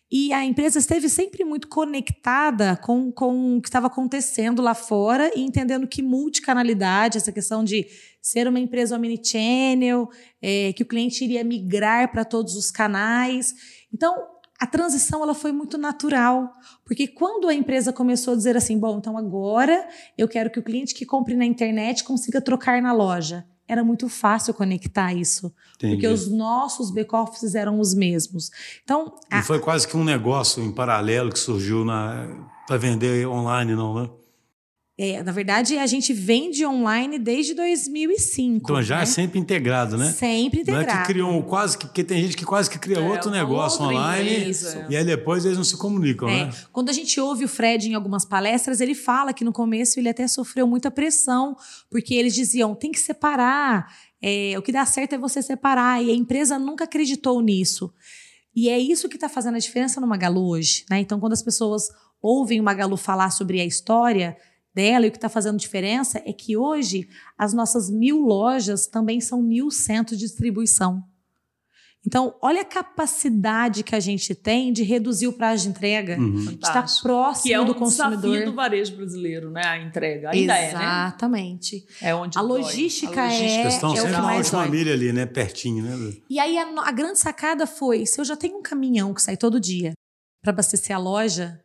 [0.10, 5.30] E a empresa esteve sempre muito conectada com, com o que estava acontecendo lá fora
[5.36, 7.86] e entendendo que multicanalidade, essa questão de
[8.22, 10.10] ser uma empresa omnichannel,
[10.42, 13.54] é, que o cliente iria migrar para todos os canais.
[13.94, 14.16] Então,
[14.60, 16.52] a transição ela foi muito natural,
[16.86, 20.64] porque quando a empresa começou a dizer assim, bom, então agora eu quero que o
[20.64, 25.96] cliente que compre na internet consiga trocar na loja, era muito fácil conectar isso, Entendi.
[25.96, 28.50] porque os nossos back-offices eram os mesmos.
[28.84, 29.40] Então, a...
[29.40, 31.86] e foi quase que um negócio em paralelo que surgiu
[32.66, 34.10] para vender online, não, né?
[35.00, 38.58] É, na verdade, a gente vende online desde 2005.
[38.64, 39.04] Então já é né?
[39.04, 40.12] é sempre integrado, né?
[40.12, 40.88] Sempre integrado.
[40.88, 41.86] Não é que criam quase que.
[41.86, 44.52] Porque tem gente que quase que cria é, outro negócio online
[44.90, 46.46] e aí depois eles não se comunicam, é.
[46.46, 46.54] né?
[46.72, 50.10] Quando a gente ouve o Fred em algumas palestras, ele fala que no começo ele
[50.10, 51.56] até sofreu muita pressão,
[51.92, 53.96] porque eles diziam: tem que separar.
[54.20, 56.04] É, o que dá certo é você separar.
[56.04, 57.94] E a empresa nunca acreditou nisso.
[58.56, 60.86] E é isso que está fazendo a diferença no Magalu hoje.
[60.90, 61.02] Né?
[61.02, 61.88] Então, quando as pessoas
[62.20, 64.36] ouvem o Magalu falar sobre a história
[64.78, 69.20] dela e o que está fazendo diferença é que hoje as nossas mil lojas também
[69.20, 71.04] são mil centros de distribuição.
[72.06, 76.46] Então, olha a capacidade que a gente tem de reduzir o prazo de entrega, uhum.
[76.46, 78.22] de estar próximo que é um do consumidor.
[78.22, 79.62] desafio do varejo brasileiro, né?
[79.66, 80.30] A entrega.
[80.30, 81.86] Ainda Exatamente.
[82.00, 82.10] é, né?
[82.12, 83.68] É onde a logística, a logística é.
[83.68, 85.26] estão é sempre na última milha ali, né?
[85.26, 86.14] Pertinho, né?
[86.30, 89.36] E aí a, a grande sacada foi: se eu já tenho um caminhão que sai
[89.36, 89.92] todo dia
[90.42, 91.60] para abastecer a loja,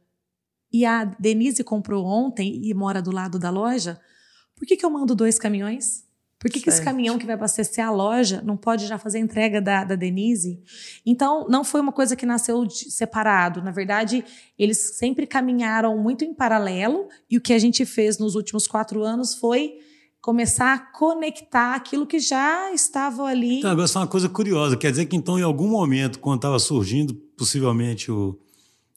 [0.73, 4.01] e a Denise comprou ontem e mora do lado da loja,
[4.57, 6.05] por que, que eu mando dois caminhões?
[6.43, 9.21] Por que, que esse caminhão que vai abastecer a loja não pode já fazer a
[9.21, 10.61] entrega da, da Denise?
[11.07, 13.63] Então, não foi uma coisa que nasceu de, separado.
[13.63, 14.25] Na verdade,
[14.59, 19.05] eles sempre caminharam muito em paralelo e o que a gente fez nos últimos quatro
[19.05, 19.79] anos foi
[20.21, 23.59] começar a conectar aquilo que já estava ali.
[23.59, 24.77] Então, agora, é uma coisa curiosa.
[24.77, 28.37] Quer dizer que, então, em algum momento, quando estava surgindo, possivelmente, o,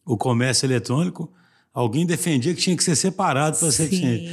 [0.04, 1.32] o comércio eletrônico,
[1.76, 4.24] Alguém defendia que tinha que ser separado para ser eficiente.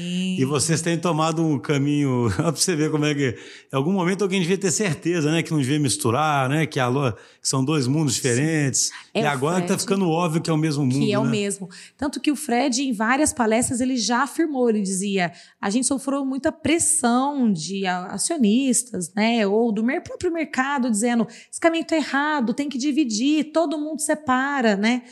[0.41, 2.31] E vocês têm tomado um caminho.
[2.37, 3.37] para você ver como é que.
[3.73, 5.43] Em algum momento alguém devia ter certeza, né?
[5.43, 6.67] Que não devia misturar, né?
[6.67, 8.93] Que, a, que são dois mundos diferentes.
[9.13, 11.01] É e agora está ficando óbvio que é o mesmo mundo.
[11.05, 11.19] Que é né?
[11.19, 11.69] o mesmo.
[11.99, 16.25] Tanto que o Fred, em várias palestras, ele já afirmou: ele dizia, a gente sofreu
[16.25, 19.45] muita pressão de acionistas, né?
[19.49, 24.77] Ou do próprio mercado, dizendo: esse caminho está errado, tem que dividir, todo mundo separa,
[24.77, 25.03] né?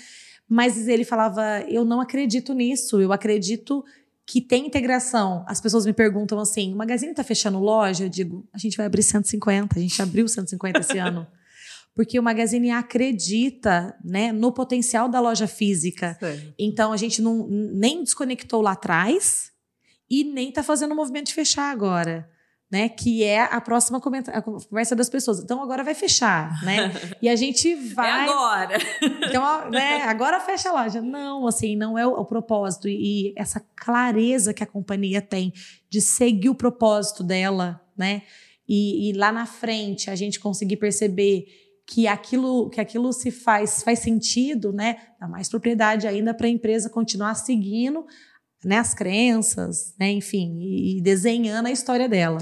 [0.51, 3.85] Mas ele falava: eu não acredito nisso, eu acredito
[4.27, 5.45] que tem integração.
[5.47, 8.05] As pessoas me perguntam assim: o Magazine está fechando loja?
[8.05, 11.25] Eu digo: a gente vai abrir 150, a gente abriu 150 esse ano.
[11.95, 16.17] Porque o Magazine acredita né, no potencial da loja física.
[16.19, 16.55] Sim.
[16.59, 19.53] Então a gente não, nem desconectou lá atrás
[20.09, 22.29] e nem está fazendo o movimento de fechar agora
[22.71, 22.89] né?
[22.89, 25.41] Que é a próxima a conversa das pessoas.
[25.41, 26.93] Então agora vai fechar, né?
[27.21, 28.09] E a gente vai.
[28.09, 28.79] É agora.
[29.03, 30.03] Então, né?
[30.03, 31.03] Agora fecha a loja.
[31.03, 32.89] Não, assim, não é o, o propósito.
[32.89, 35.53] E, e, essa clareza que a companhia tem
[35.89, 38.23] de seguir o propósito dela, né?
[38.69, 41.47] E, e lá na frente a gente conseguir perceber
[41.87, 44.97] que aquilo que aquilo se faz faz sentido, né?
[45.19, 48.07] Dá mais propriedade ainda para a empresa continuar seguindo
[48.65, 52.39] né, as crenças, né, enfim, e, desenhando a história dela.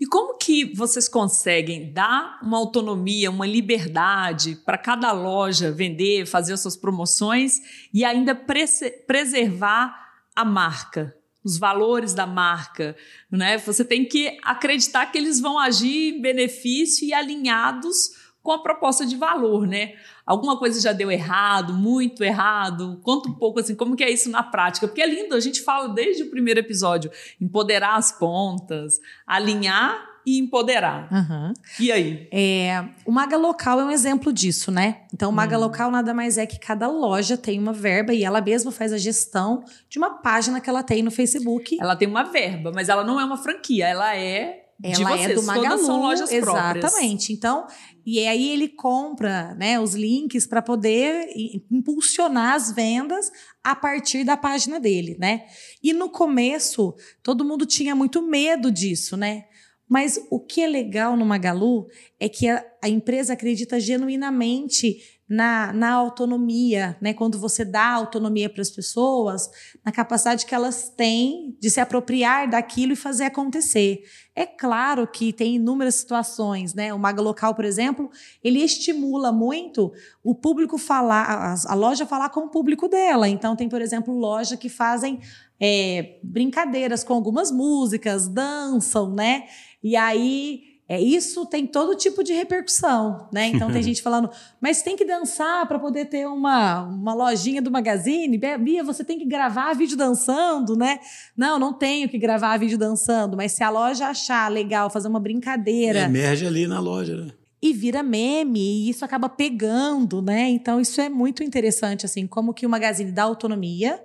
[0.00, 6.52] E como que vocês conseguem dar uma autonomia, uma liberdade para cada loja vender, fazer
[6.52, 7.60] as suas promoções
[7.92, 9.94] e ainda preservar
[10.34, 11.16] a marca?
[11.44, 12.96] os valores da marca,
[13.28, 13.58] né?
[13.58, 18.10] Você tem que acreditar que eles vão agir em benefício e alinhados
[18.42, 19.94] com a proposta de valor, né?
[20.26, 23.00] Alguma coisa já deu errado, muito errado?
[23.02, 24.86] Conta um pouco assim, como que é isso na prática?
[24.86, 30.38] Porque é lindo, a gente fala desde o primeiro episódio, empoderar as pontas, alinhar e
[30.38, 31.08] empoderar.
[31.12, 31.52] Uhum.
[31.80, 32.28] E aí?
[32.32, 35.02] É, o Maga Local é um exemplo disso, né?
[35.12, 35.62] Então, o Maga hum.
[35.62, 38.98] Local nada mais é que cada loja tem uma verba e ela mesma faz a
[38.98, 41.76] gestão de uma página que ela tem no Facebook.
[41.80, 45.42] Ela tem uma verba, mas ela não é uma franquia, ela é ela é do
[45.42, 46.80] Magalu, Todas são lojas exatamente.
[46.80, 47.30] Próprias.
[47.30, 47.66] Então,
[48.04, 51.28] e aí ele compra, né, os links para poder
[51.70, 53.30] impulsionar as vendas
[53.62, 55.46] a partir da página dele, né?
[55.82, 59.44] E no começo, todo mundo tinha muito medo disso, né?
[59.88, 61.86] Mas o que é legal no Magalu
[62.18, 67.14] é que a, a empresa acredita genuinamente na, na autonomia, né?
[67.14, 69.48] Quando você dá autonomia para as pessoas,
[69.82, 74.02] na capacidade que elas têm de se apropriar daquilo e fazer acontecer.
[74.36, 76.92] É claro que tem inúmeras situações, né?
[76.92, 78.10] O Maga Local, por exemplo,
[78.44, 79.90] ele estimula muito
[80.22, 83.26] o público falar, a, loja falar com o público dela.
[83.26, 85.18] Então, tem, por exemplo, loja que fazem
[85.58, 89.44] é, brincadeiras com algumas músicas, dançam, né?
[89.82, 93.46] E aí é, isso tem todo tipo de repercussão, né?
[93.46, 94.28] Então tem gente falando,
[94.60, 98.36] mas tem que dançar para poder ter uma, uma lojinha do Magazine.
[98.60, 100.98] Bia, você tem que gravar vídeo dançando, né?
[101.34, 105.18] Não, não tenho que gravar vídeo dançando, mas se a loja achar legal fazer uma
[105.18, 106.00] brincadeira.
[106.00, 107.32] Emerge ali na loja, né?
[107.62, 110.50] E vira meme, e isso acaba pegando, né?
[110.50, 113.98] Então, isso é muito interessante, assim, como que o Magazine dá autonomia,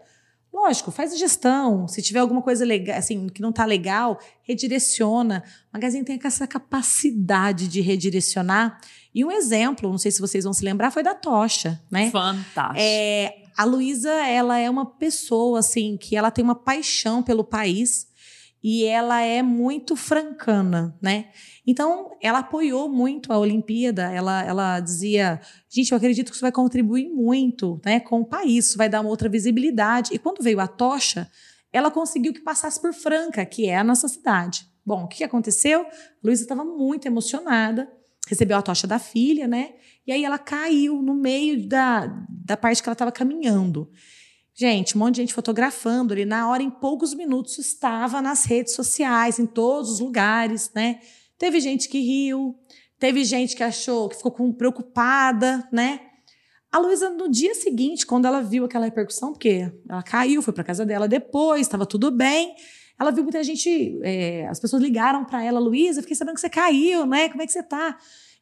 [0.57, 1.87] Lógico, faz a gestão.
[1.87, 5.43] Se tiver alguma coisa legal, assim, que não está legal, redireciona.
[5.71, 8.81] O Magazine tem essa capacidade de redirecionar.
[9.13, 12.09] E um exemplo, não sei se vocês vão se lembrar, foi da Tocha, né?
[12.09, 12.75] Fantástico.
[12.75, 18.07] É, a Luísa, ela é uma pessoa, assim, que ela tem uma paixão pelo país
[18.69, 21.29] e ela é muito francana, né?
[21.65, 26.51] Então, ela apoiou muito a Olimpíada, ela, ela dizia, gente, eu acredito que isso vai
[26.51, 30.13] contribuir muito né, com o país, isso vai dar uma outra visibilidade.
[30.13, 31.31] E quando veio a tocha,
[31.71, 34.67] ela conseguiu que passasse por Franca, que é a nossa cidade.
[34.85, 35.83] Bom, o que aconteceu?
[35.83, 35.87] A
[36.21, 37.89] Luísa estava muito emocionada,
[38.27, 39.75] recebeu a tocha da filha, né?
[40.05, 43.89] E aí ela caiu no meio da, da parte que ela estava caminhando.
[44.59, 46.25] Gente, um monte de gente fotografando ali.
[46.25, 50.99] Na hora, em poucos minutos, estava nas redes sociais, em todos os lugares, né?
[51.37, 52.55] Teve gente que riu,
[52.97, 55.99] teve gente que achou, que ficou com, preocupada, né?
[56.71, 60.63] A Luísa, no dia seguinte, quando ela viu aquela repercussão, porque ela caiu, foi para
[60.63, 62.55] casa dela depois, estava tudo bem.
[62.99, 66.49] Ela viu muita gente, é, as pessoas ligaram para ela, Luísa, fiquei sabendo que você
[66.49, 67.29] caiu, né?
[67.29, 67.95] Como é que você tá?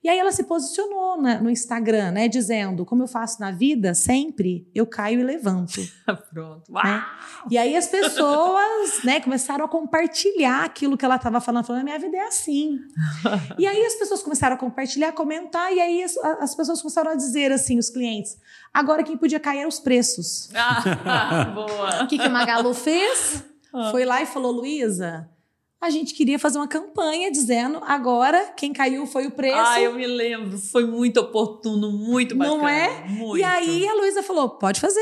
[0.05, 3.95] E aí ela se posicionou na, no Instagram, né, dizendo, como eu faço na vida,
[3.95, 5.81] sempre eu caio e levanto.
[6.31, 6.71] Pronto.
[6.71, 7.05] Né?
[7.49, 11.97] E aí as pessoas, né, começaram a compartilhar aquilo que ela estava falando, falando, minha
[11.97, 12.77] vida é assim.
[13.57, 17.15] e aí as pessoas começaram a compartilhar, comentar, e aí as, as pessoas começaram a
[17.15, 18.37] dizer assim, os clientes,
[18.71, 20.51] agora quem podia cair eram os preços.
[20.53, 22.03] Ah, boa.
[22.03, 23.43] O que, que a Magalu fez?
[23.73, 23.89] Ah.
[23.89, 25.27] Foi lá e falou, Luísa,
[25.81, 29.57] a gente queria fazer uma campanha dizendo agora quem caiu foi o preço.
[29.57, 30.57] Ah, eu me lembro.
[30.57, 32.57] Foi muito oportuno, muito bacana.
[32.57, 33.05] Não é?
[33.07, 33.37] Muito.
[33.37, 34.99] E aí a Luísa falou: pode fazer.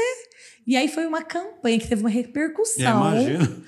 [0.65, 3.05] E aí foi uma campanha que teve uma repercussão.
[3.07, 3.63] É, imagina.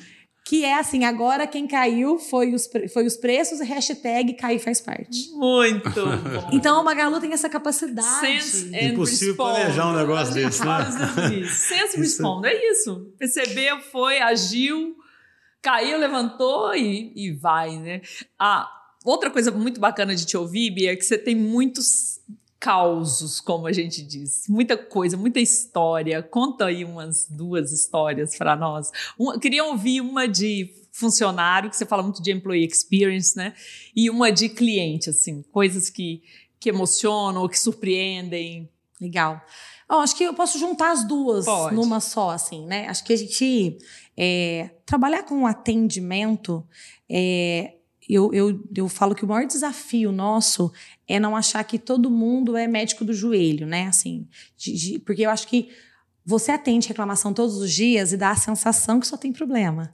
[0.48, 4.80] Que é assim, agora quem caiu foi os, foi os preços e hashtag cair faz
[4.80, 5.32] parte.
[5.32, 6.50] Muito bom.
[6.54, 8.44] Então a Magalu tem essa capacidade.
[8.44, 9.56] Sense Impossível respond.
[9.56, 11.48] planejar um negócio desse, né?
[11.50, 13.12] Sense respond, é isso.
[13.18, 14.96] Percebeu, foi, agiu
[15.66, 18.02] caiu, levantou e, e vai, né?
[18.38, 18.70] Ah,
[19.04, 22.22] outra coisa muito bacana de te ouvir, Bia, é que você tem muitos
[22.60, 24.44] causos, como a gente diz.
[24.48, 26.22] Muita coisa, muita história.
[26.22, 28.92] Conta aí umas duas histórias para nós.
[29.18, 33.56] Uma, queria ouvir uma de funcionário, que você fala muito de employee experience, né?
[33.96, 36.22] E uma de cliente, assim, coisas que,
[36.60, 38.70] que emocionam ou que surpreendem.
[39.02, 39.42] Legal.
[39.90, 41.76] Oh, acho que eu posso juntar as duas Pode.
[41.76, 42.88] numa só, assim, né?
[42.88, 43.78] Acho que a gente
[44.18, 46.66] é, trabalhar com atendimento,
[47.10, 47.76] é,
[48.10, 50.72] eu, eu, eu falo que o maior desafio nosso
[51.08, 53.88] é não achar que todo mundo é médico do joelho, né?
[53.88, 55.70] Assim, de, de, porque eu acho que
[56.26, 59.94] você atende reclamação todos os dias e dá a sensação que só tem problema.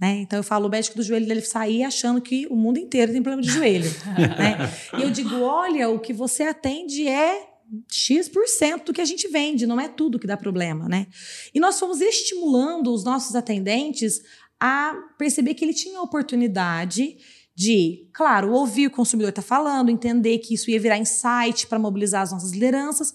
[0.00, 0.16] Né?
[0.16, 3.22] Então eu falo, o médico do joelho dele sair achando que o mundo inteiro tem
[3.22, 3.90] problema de joelho.
[4.38, 4.72] né?
[4.98, 7.51] E eu digo, olha, o que você atende é
[7.90, 11.06] X% do que a gente vende, não é tudo que dá problema, né?
[11.54, 14.20] E nós fomos estimulando os nossos atendentes
[14.60, 17.16] a perceber que ele tinha a oportunidade
[17.54, 22.22] de, claro, ouvir o consumidor está falando, entender que isso ia virar insight para mobilizar
[22.22, 23.12] as nossas lideranças,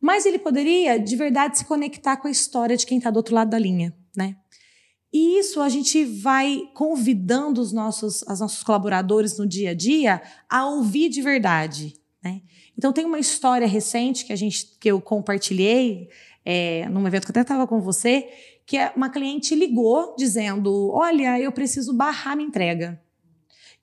[0.00, 3.34] mas ele poderia de verdade se conectar com a história de quem está do outro
[3.34, 4.36] lado da linha, né?
[5.12, 10.22] E isso a gente vai convidando os nossos, os nossos colaboradores no dia a dia
[10.48, 11.94] a ouvir de verdade.
[12.22, 12.42] Né?
[12.76, 16.08] Então tem uma história recente que a gente que eu compartilhei
[16.44, 18.28] é, num evento que eu até estava com você,
[18.66, 23.00] que é uma cliente ligou dizendo: Olha, eu preciso barrar minha entrega.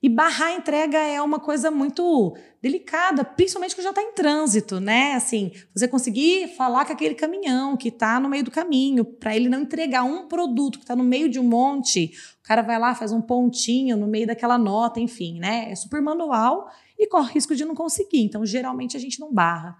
[0.02, 4.78] E barrar a entrega é uma coisa muito delicada, principalmente que já está em trânsito,
[4.78, 5.14] né?
[5.14, 9.48] Assim, você conseguir falar com aquele caminhão que está no meio do caminho, para ele
[9.48, 12.94] não entregar um produto que está no meio de um monte, o cara vai lá,
[12.94, 15.70] faz um pontinho no meio daquela nota, enfim, né?
[15.70, 18.22] É super manual e corre risco de não conseguir.
[18.22, 19.76] Então, geralmente a gente não barra.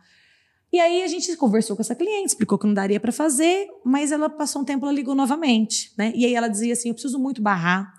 [0.72, 4.10] E aí a gente conversou com essa cliente, explicou que não daria para fazer, mas
[4.12, 6.12] ela passou um tempo, ela ligou novamente, né?
[6.14, 7.94] E aí ela dizia assim: "Eu preciso muito barrar".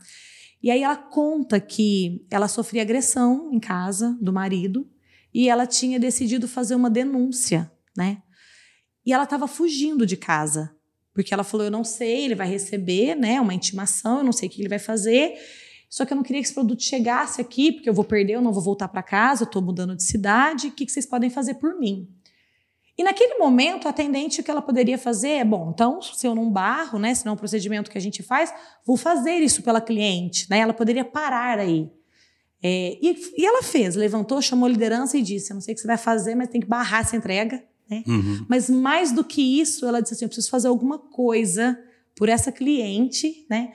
[0.61, 4.87] E aí ela conta que ela sofria agressão em casa do marido
[5.33, 8.21] e ela tinha decidido fazer uma denúncia, né?
[9.05, 10.75] E ela estava fugindo de casa,
[11.13, 14.49] porque ela falou: "Eu não sei, ele vai receber, né, uma intimação, eu não sei
[14.49, 15.35] o que ele vai fazer".
[15.89, 18.41] Só que eu não queria que esse produto chegasse aqui, porque eu vou perder, eu
[18.41, 20.67] não vou voltar para casa, eu estou mudando de cidade.
[20.67, 22.07] O que, que vocês podem fazer por mim?
[22.97, 26.33] E naquele momento, a atendente, o que ela poderia fazer é: bom, então, se eu
[26.33, 28.51] não barro, né, se não é um procedimento que a gente faz,
[28.85, 30.49] vou fazer isso pela cliente.
[30.49, 30.59] Né?
[30.59, 31.89] Ela poderia parar aí.
[32.61, 35.75] É, e, e, ela fez, levantou, chamou a liderança e disse: Eu não sei o
[35.75, 37.63] que você vai fazer, mas tem que barrar essa entrega.
[37.87, 38.03] Né?
[38.07, 38.45] Uhum.
[38.49, 41.79] Mas mais do que isso, ela disse assim: Eu preciso fazer alguma coisa
[42.15, 43.73] por essa cliente, né?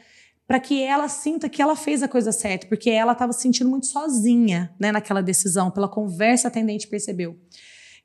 [0.53, 3.71] Para que ela sinta que ela fez a coisa certa, porque ela estava se sentindo
[3.71, 7.38] muito sozinha né, naquela decisão, pela conversa a atendente percebeu.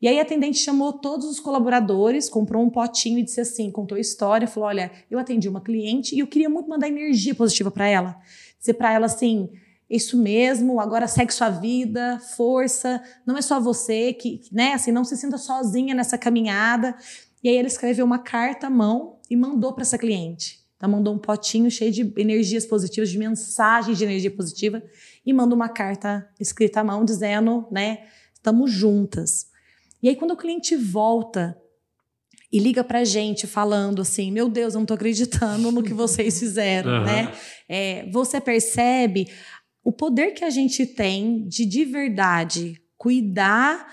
[0.02, 3.98] E aí a atendente chamou todos os colaboradores, comprou um potinho e disse assim, contou
[3.98, 7.70] a história, falou: "Olha, eu atendi uma cliente e eu queria muito mandar energia positiva
[7.70, 8.16] para ela.
[8.58, 9.50] Dizer para ela assim:
[9.90, 15.04] isso mesmo, agora segue sua vida, força, não é só você que, né, assim, não
[15.04, 16.96] se sinta sozinha nessa caminhada".
[17.44, 20.66] E aí ele escreveu uma carta à mão e mandou para essa cliente.
[20.78, 24.82] Então mandou um potinho cheio de energias positivas, de mensagens de energia positiva
[25.26, 29.48] e manda uma carta escrita à mão dizendo, né, estamos juntas.
[30.02, 31.60] E aí, quando o cliente volta
[32.52, 36.38] e liga pra gente falando assim: Meu Deus, eu não tô acreditando no que vocês
[36.40, 37.04] fizeram, uhum.
[37.04, 37.34] né?
[37.68, 39.28] É, você percebe
[39.84, 43.88] o poder que a gente tem de de verdade cuidar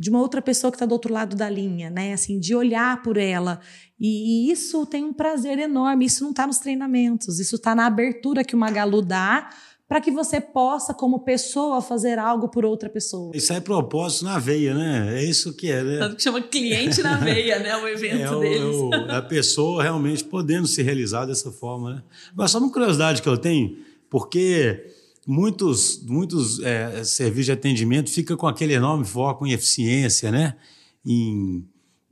[0.00, 2.14] de uma outra pessoa que está do outro lado da linha, né?
[2.14, 3.60] Assim, de olhar por ela.
[4.00, 6.06] E, e isso tem um prazer enorme.
[6.06, 9.50] Isso não está nos treinamentos, isso está na abertura que o Magalu dá
[9.86, 13.32] para que você possa, como pessoa, fazer algo por outra pessoa.
[13.34, 15.20] Isso é propósito na veia, né?
[15.20, 15.98] É isso que é, né?
[15.98, 17.76] Tanto que chama cliente na veia, né?
[17.76, 18.60] O evento é o, deles.
[18.62, 22.02] É o, a pessoa realmente podendo se realizar dessa forma, né?
[22.34, 23.76] Mas só uma curiosidade que eu tenho,
[24.08, 24.86] porque
[25.26, 30.56] muitos, muitos é, serviços de atendimento ficam com aquele enorme foco em eficiência, né?
[31.04, 31.64] Em,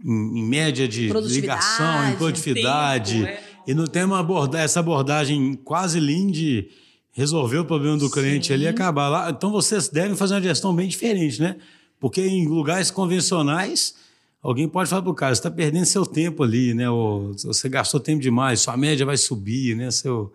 [0.05, 3.25] em, em média de ligação, em produtividade.
[3.25, 3.43] Tempo, é.
[3.67, 6.71] E não tem uma aborda essa abordagem quase lean de
[7.13, 8.55] resolver o problema do cliente Sim.
[8.55, 9.31] ali e acabar lá.
[9.31, 11.57] Então vocês devem fazer uma gestão bem diferente, né?
[12.01, 13.95] Porque em lugares convencionais,
[14.41, 16.89] alguém pode falar para o cara, você está perdendo seu tempo ali, né?
[16.89, 19.91] Ou você gastou tempo demais, sua média vai subir, né?
[19.91, 20.33] Seu...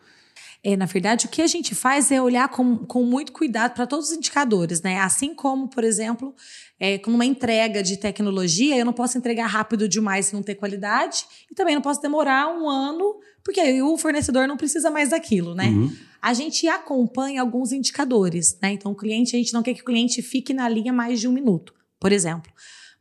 [0.64, 3.86] É, na verdade, o que a gente faz é olhar com, com muito cuidado para
[3.86, 5.00] todos os indicadores, né?
[5.00, 6.34] Assim como, por exemplo,
[6.80, 10.56] é, com uma entrega de tecnologia, eu não posso entregar rápido demais e não ter
[10.56, 15.10] qualidade, e também não posso demorar um ano, porque aí o fornecedor não precisa mais
[15.10, 15.68] daquilo, né?
[15.68, 18.72] Uhum a gente acompanha alguns indicadores, né?
[18.72, 21.28] Então, o cliente, a gente não quer que o cliente fique na linha mais de
[21.28, 22.50] um minuto, por exemplo.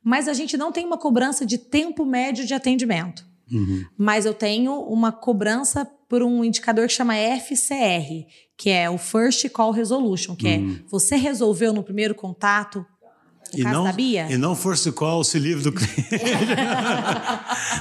[0.02, 3.24] Mas a gente não tem uma cobrança de tempo médio de atendimento.
[3.48, 3.84] Uhum.
[3.96, 9.48] Mas eu tenho uma cobrança por um indicador que chama FCR, que é o First
[9.48, 10.76] Call Resolution, que é uhum.
[10.78, 12.84] é você resolveu no primeiro contato,
[13.54, 14.30] no e não, da Bia?
[14.30, 16.04] E não force call, se livre do cliente.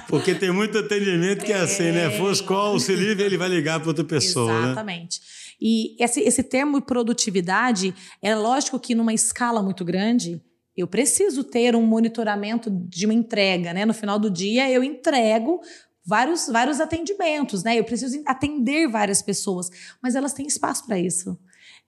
[0.07, 2.09] Porque tem muito atendimento que é, é assim, né?
[2.11, 4.61] Force call, se livre, ele vai ligar para outra pessoa.
[4.61, 4.65] Né?
[4.67, 5.19] Exatamente.
[5.19, 5.25] Né?
[5.59, 10.41] E esse, esse termo produtividade, é lógico que numa escala muito grande,
[10.77, 13.85] eu preciso ter um monitoramento de uma entrega, né?
[13.85, 15.59] No final do dia, eu entrego
[16.05, 17.77] vários, vários atendimentos, né?
[17.77, 19.69] Eu preciso atender várias pessoas,
[20.01, 21.37] mas elas têm espaço para isso.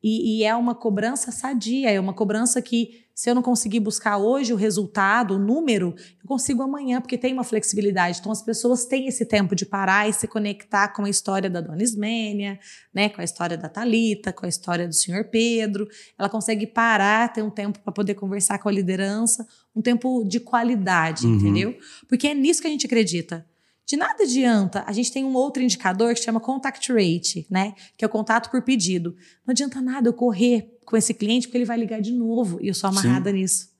[0.03, 4.17] E, e, é uma cobrança sadia, é uma cobrança que Se eu não conseguir buscar
[4.17, 8.17] hoje o resultado, o número, eu consigo amanhã, porque tem uma flexibilidade.
[8.19, 11.61] Então, as pessoas têm esse tempo de parar e se conectar com a história da
[11.61, 12.59] Dona Ismênia,
[12.91, 15.87] né, com a história da Talita, com a história do senhor Pedro.
[16.17, 20.39] Ela consegue parar, ter um tempo para poder conversar com a liderança, um tempo de
[20.39, 21.35] qualidade, uhum.
[21.35, 21.77] entendeu?
[22.09, 23.45] Porque é nisso que a gente acredita.
[23.85, 24.83] De nada adianta.
[24.87, 27.73] A gente tem um outro indicador que chama contact rate, né?
[27.97, 29.15] Que é o contato por pedido.
[29.45, 32.67] Não adianta nada eu correr com esse cliente porque ele vai ligar de novo e
[32.67, 33.37] eu sou amarrada Sim.
[33.37, 33.73] nisso.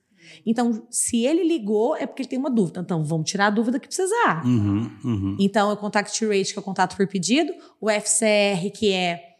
[0.44, 2.80] Então, se ele ligou, é porque ele tem uma dúvida.
[2.80, 4.44] Então, vamos tirar a dúvida que precisar.
[4.44, 5.36] Uhum, uhum.
[5.38, 9.36] Então, é o contact rate, que é o contato por pedido, o FCR, que é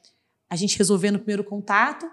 [0.48, 2.06] a gente resolver no primeiro contato,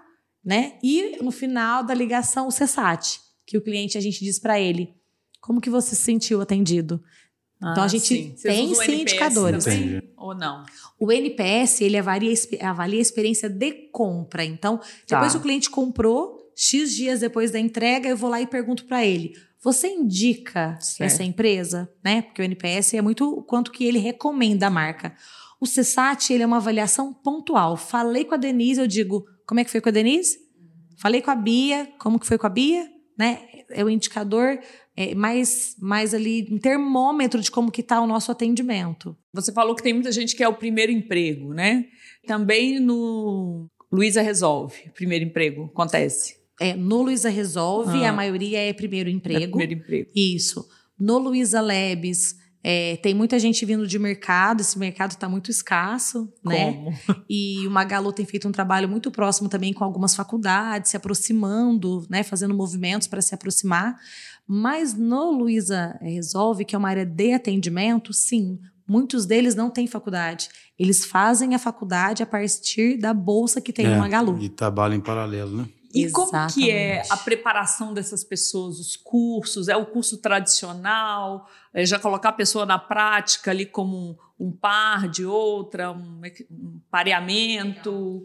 [0.44, 0.78] né?
[0.82, 4.94] E no final da ligação, o CSAT, que o cliente a gente diz para ele:
[5.40, 7.02] como que você se sentiu atendido?
[7.70, 8.34] Então a ah, gente sim.
[8.42, 9.64] tem sim indicadores.
[9.64, 10.64] Também, ou não?
[10.98, 14.44] O NPS ele avalia, avalia a experiência de compra.
[14.44, 15.38] Então, depois tá.
[15.38, 19.34] o cliente comprou, X dias depois da entrega, eu vou lá e pergunto para ele:
[19.62, 21.02] você indica certo.
[21.02, 21.88] essa empresa?
[22.04, 22.22] Né?
[22.22, 25.14] Porque o NPS é muito o quanto que ele recomenda a marca.
[25.60, 27.76] O CSAT ele é uma avaliação pontual.
[27.76, 30.36] Falei com a Denise, eu digo: como é que foi com a Denise?
[30.96, 32.90] Falei com a Bia, como que foi com a Bia?
[33.16, 33.40] Né?
[33.72, 34.58] É o indicador
[34.96, 39.16] é, mais, mais ali, um termômetro de como que está o nosso atendimento.
[39.32, 41.86] Você falou que tem muita gente que é o primeiro emprego, né?
[42.26, 46.36] Também no Luiza Resolve, primeiro emprego, acontece?
[46.60, 48.10] É, no Luiza Resolve, ah.
[48.10, 49.42] a maioria é primeiro emprego.
[49.42, 50.10] É primeiro emprego.
[50.14, 50.66] Isso.
[50.98, 56.32] No Luiza Labs, é, tem muita gente vindo de mercado, esse mercado está muito escasso,
[56.44, 56.72] né?
[56.72, 56.92] Como?
[57.28, 62.06] E o Magalu tem feito um trabalho muito próximo também com algumas faculdades, se aproximando,
[62.08, 62.22] né?
[62.22, 63.96] Fazendo movimentos para se aproximar.
[64.46, 69.86] Mas no Luiza Resolve, que é uma área de atendimento, sim, muitos deles não têm
[69.86, 70.48] faculdade.
[70.78, 74.38] Eles fazem a faculdade a partir da bolsa que tem é, no Magalu.
[74.40, 75.68] E trabalham em paralelo, né?
[75.94, 76.30] E Exatamente.
[76.32, 79.68] como que é a preparação dessas pessoas, os cursos?
[79.68, 81.46] É o curso tradicional?
[81.74, 86.20] É já colocar a pessoa na prática ali como um, um par de outra, um,
[86.50, 88.24] um pareamento?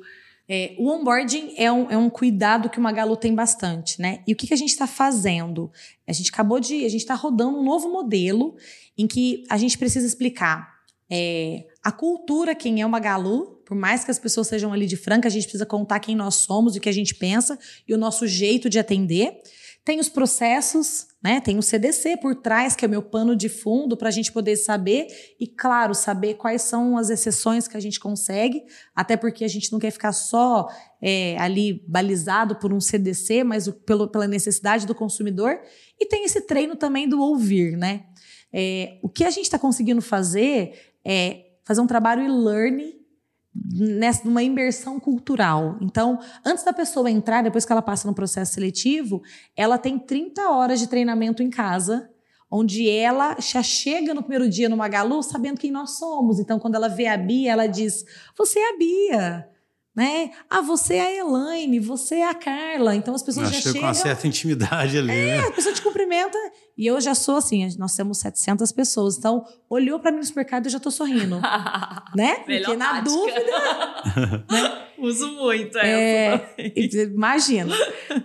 [0.50, 4.24] É, o onboarding é um, é um cuidado que o Magalu tem bastante, né?
[4.26, 5.72] E o que, que a gente está fazendo?
[6.08, 6.86] A gente acabou de.
[6.86, 8.56] A gente está rodando um novo modelo
[8.98, 10.78] em que a gente precisa explicar
[11.10, 14.98] é, a cultura, quem é o Magalu, por mais que as pessoas sejam ali de
[14.98, 17.98] franca, a gente precisa contar quem nós somos o que a gente pensa e o
[17.98, 19.42] nosso jeito de atender.
[19.88, 21.40] Tem os processos, né?
[21.40, 24.34] Tem o CDC por trás, que é o meu pano de fundo, para a gente
[24.34, 25.08] poder saber
[25.40, 29.72] e, claro, saber quais são as exceções que a gente consegue, até porque a gente
[29.72, 30.68] não quer ficar só
[31.02, 35.58] é, ali balizado por um CDC, mas o, pelo, pela necessidade do consumidor.
[35.98, 38.08] E tem esse treino também do ouvir, né?
[38.52, 42.97] É, o que a gente está conseguindo fazer é fazer um trabalho e-learning
[43.66, 45.78] nessa numa imersão cultural.
[45.82, 49.22] Então, antes da pessoa entrar, depois que ela passa no processo seletivo,
[49.56, 52.10] ela tem 30 horas de treinamento em casa,
[52.50, 56.40] onde ela já chega no primeiro dia no Magalu sabendo quem nós somos.
[56.40, 58.06] Então, quando ela vê a Bia, ela diz:
[58.38, 59.57] "Você é a Bia"
[59.98, 60.30] né?
[60.48, 62.96] Ah, você é a Elaine, você é a Carla.
[62.96, 63.82] Então as pessoas já chegam...
[63.82, 65.48] com uma certa intimidade ali, é, né?
[65.48, 66.38] a pessoa te cumprimenta.
[66.78, 69.18] E eu já sou assim, nós temos 700 pessoas.
[69.18, 71.42] Então, olhou para mim no supermercado e eu já tô sorrindo.
[72.16, 72.44] né?
[72.48, 73.10] Melhor Porque na tática.
[73.10, 74.44] dúvida...
[74.52, 74.84] né?
[75.00, 76.56] Uso muito é,
[77.14, 77.76] Imagina.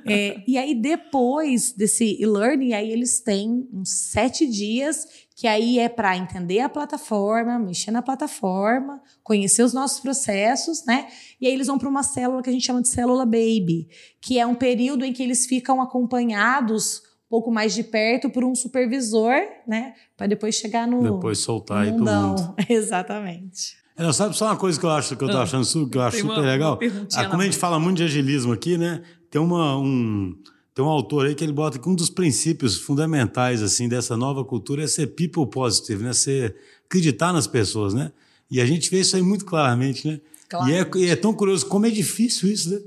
[0.07, 5.07] É, e aí, depois desse e-learning, aí eles têm uns sete dias
[5.43, 11.09] que aí é para entender a plataforma, mexer na plataforma, conhecer os nossos processos, né?
[11.41, 13.89] E aí eles vão para uma célula que a gente chama de célula baby,
[14.21, 18.45] que é um período em que eles ficam acompanhados um pouco mais de perto por
[18.45, 19.35] um supervisor,
[19.67, 19.95] né?
[20.17, 22.55] Para depois chegar no depois soltar no aí pro mundo.
[22.71, 23.75] Exatamente.
[23.97, 26.03] É, sabe só uma coisa que eu acho que eu tô ah, achando que eu
[26.03, 26.79] acho super legal?
[27.17, 29.03] Ah, como a gente fala muito de agilismo aqui, né?
[29.29, 30.37] Tem uma um
[30.75, 34.45] tem um autor aí que ele bota que um dos princípios fundamentais assim dessa nova
[34.45, 36.13] cultura é ser people positive, né?
[36.13, 36.57] Ser
[36.87, 38.13] acreditar nas pessoas, né?
[38.51, 40.21] E a gente vê isso aí muito claramente, né?
[40.49, 40.69] Claro.
[40.69, 42.81] E, é, e é tão curioso como é difícil isso, né?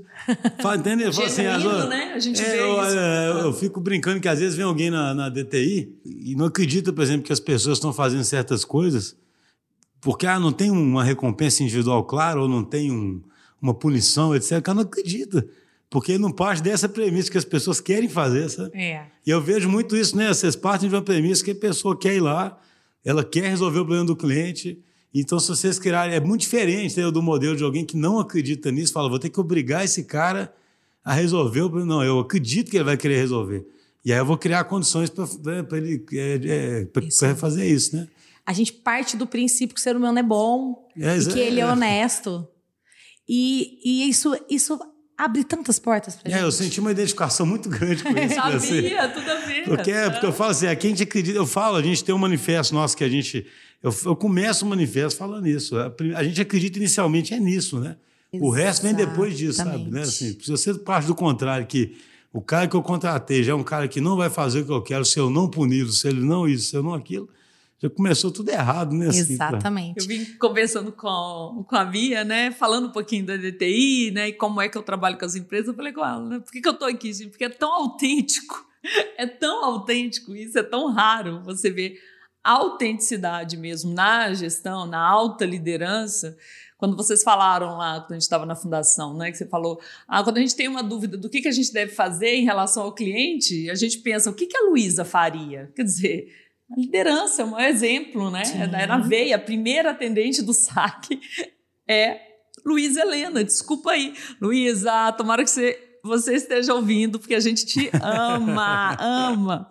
[0.78, 1.04] Entende?
[1.04, 2.12] Assim, Genuíno, né?
[2.14, 2.98] A gente é, vê eu, isso.
[2.98, 6.92] É, eu, fico brincando que às vezes vem alguém na, na DTI e não acredita,
[6.92, 9.16] por exemplo, que as pessoas estão fazendo certas coisas
[10.06, 13.20] porque ah, não tem uma recompensa individual clara ou não tem um,
[13.60, 14.58] uma punição, etc.
[14.58, 15.44] O cara não acredita.
[15.88, 18.76] Porque não parte dessa premissa que as pessoas querem fazer, sabe?
[18.76, 19.06] É.
[19.24, 20.28] E eu vejo muito isso, né?
[20.28, 22.58] Vocês partem de uma premissa que a pessoa quer ir lá,
[23.04, 24.82] ela quer resolver o problema do cliente.
[25.14, 26.14] Então, se vocês criarem.
[26.14, 29.30] É muito diferente né, do modelo de alguém que não acredita nisso, fala, vou ter
[29.30, 30.52] que obrigar esse cara
[31.04, 31.94] a resolver o problema.
[31.94, 33.64] Não, eu acredito que ele vai querer resolver.
[34.04, 36.86] E aí eu vou criar condições para né, ele é,
[37.22, 38.08] é, fazer isso, né?
[38.44, 41.60] A gente parte do princípio que o ser humano é bom é, e que ele
[41.60, 42.46] é honesto.
[43.28, 44.78] E, e isso, isso
[45.16, 46.42] abre tantas portas pra é, gente.
[46.42, 48.34] eu senti uma identificação muito grande com isso.
[48.34, 49.14] Sabia, assim.
[49.14, 49.64] tudo a ver.
[49.64, 52.14] Porque, é, porque eu falo assim, aqui a gente acredita, eu falo, a gente tem
[52.14, 53.46] um manifesto nosso que a gente.
[53.82, 55.76] Eu, eu começo o manifesto falando isso.
[55.76, 57.96] A, a gente acredita inicialmente é nisso, né?
[58.32, 59.90] O resto vem depois disso, sabe?
[59.90, 60.02] Né?
[60.02, 61.96] Assim, se você parte do contrário, que
[62.32, 64.72] o cara que eu contratei já é um cara que não vai fazer o que
[64.72, 67.28] eu quero, se eu não puni-lo, se ele não isso, se eu não aquilo,
[67.78, 69.08] já começou tudo errado, né?
[69.08, 70.00] Assim, Exatamente.
[70.00, 72.50] Eu vim conversando com, com a Bia, né?
[72.50, 74.28] Falando um pouquinho da DTI, né?
[74.28, 75.68] E como é que eu trabalho com as empresas.
[75.68, 76.40] Eu falei com ela, né?
[76.40, 77.30] Por que, que eu tô aqui, gente?
[77.30, 78.64] Porque é tão autêntico.
[79.18, 81.98] É tão autêntico isso, é tão raro você ver
[82.44, 86.36] autenticidade mesmo na gestão, na alta liderança.
[86.78, 90.22] Quando vocês falaram lá, quando a gente estava na fundação, né, que você falou, ah,
[90.22, 92.84] quando a gente tem uma dúvida do que, que a gente deve fazer em relação
[92.84, 95.72] ao cliente, a gente pensa, o que, que a Luísa faria?
[95.74, 98.44] Quer dizer, a liderança é um exemplo, né?
[98.44, 98.62] Sim.
[98.62, 101.20] É na veia, a primeira atendente do saque
[101.88, 102.20] é
[102.64, 104.14] Luísa Helena, desculpa aí.
[104.40, 109.68] Luísa, tomara que você você esteja ouvindo, porque a gente te ama, ama.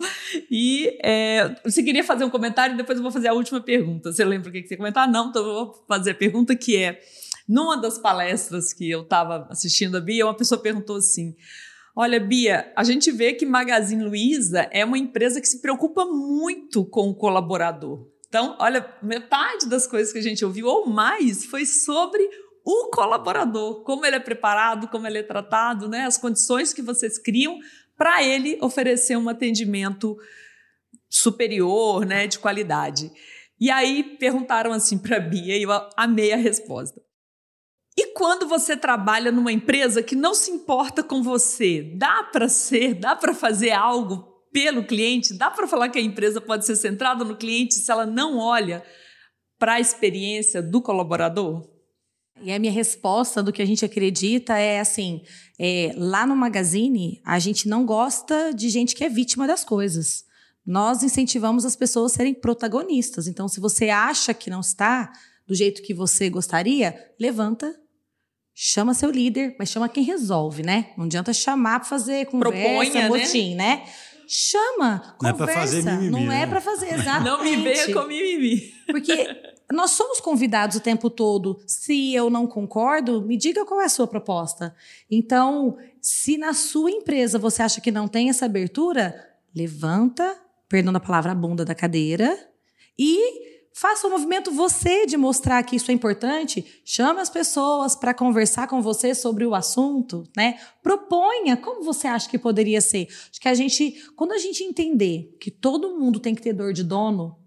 [0.52, 4.12] E é, você queria fazer um comentário e depois eu vou fazer a última pergunta.
[4.12, 5.10] Você lembra o que você comentar?
[5.10, 7.00] Não, então eu vou fazer a pergunta que é:
[7.48, 11.36] numa das palestras que eu estava assistindo a Bia, uma pessoa perguntou assim.
[11.96, 16.84] Olha, Bia, a gente vê que Magazine Luiza é uma empresa que se preocupa muito
[16.84, 18.06] com o colaborador.
[18.28, 22.22] Então, olha, metade das coisas que a gente ouviu, ou mais, foi sobre
[22.66, 26.06] o colaborador, como ele é preparado, como ele é tratado, né?
[26.06, 27.58] As condições que vocês criam
[27.98, 30.18] para ele oferecer um atendimento
[31.08, 33.10] superior, né, de qualidade.
[33.58, 37.05] E aí perguntaram assim para Bia e eu amei a resposta.
[38.16, 43.14] Quando você trabalha numa empresa que não se importa com você, dá para ser, dá
[43.14, 45.34] para fazer algo pelo cliente?
[45.34, 48.82] Dá para falar que a empresa pode ser centrada no cliente se ela não olha
[49.60, 51.70] para a experiência do colaborador?
[52.42, 55.22] E a minha resposta do que a gente acredita é assim:
[55.60, 60.24] é, lá no Magazine, a gente não gosta de gente que é vítima das coisas.
[60.66, 63.28] Nós incentivamos as pessoas a serem protagonistas.
[63.28, 65.12] Então, se você acha que não está
[65.46, 67.76] do jeito que você gostaria, levanta,
[68.56, 70.92] chama seu líder, mas chama quem resolve, né?
[70.98, 73.76] Não adianta chamar para fazer conversa, Proponha, motim, né?
[73.76, 73.84] né?
[74.28, 75.34] Chama, não conversa.
[75.34, 76.10] Não é para fazer mimimi.
[76.10, 76.48] Não é né?
[76.48, 77.26] para fazer, exatamente.
[77.26, 78.74] Não me veja com mimimi.
[78.88, 79.28] Porque
[79.72, 81.62] nós somos convidados o tempo todo.
[81.68, 84.74] Se eu não concordo, me diga qual é a sua proposta.
[85.12, 89.14] Então, se na sua empresa você acha que não tem essa abertura,
[89.54, 90.36] levanta,
[90.70, 92.36] perdão da palavra, a bunda da cadeira
[92.98, 96.82] e faça o um movimento você de mostrar que isso é importante.
[96.86, 100.58] Chame as pessoas para conversar com você sobre o assunto, né?
[100.82, 103.10] Proponha como você acha que poderia ser.
[103.30, 106.72] Acho que a gente, quando a gente entender que todo mundo tem que ter dor
[106.72, 107.38] de dono,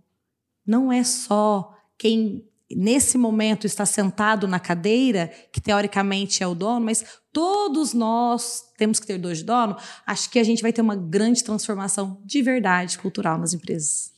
[0.66, 6.84] não é só quem nesse momento está sentado na cadeira, que teoricamente é o dono,
[6.84, 10.94] mas todos nós temos que ter dois dono, acho que a gente vai ter uma
[10.94, 14.12] grande transformação de verdade cultural nas empresas.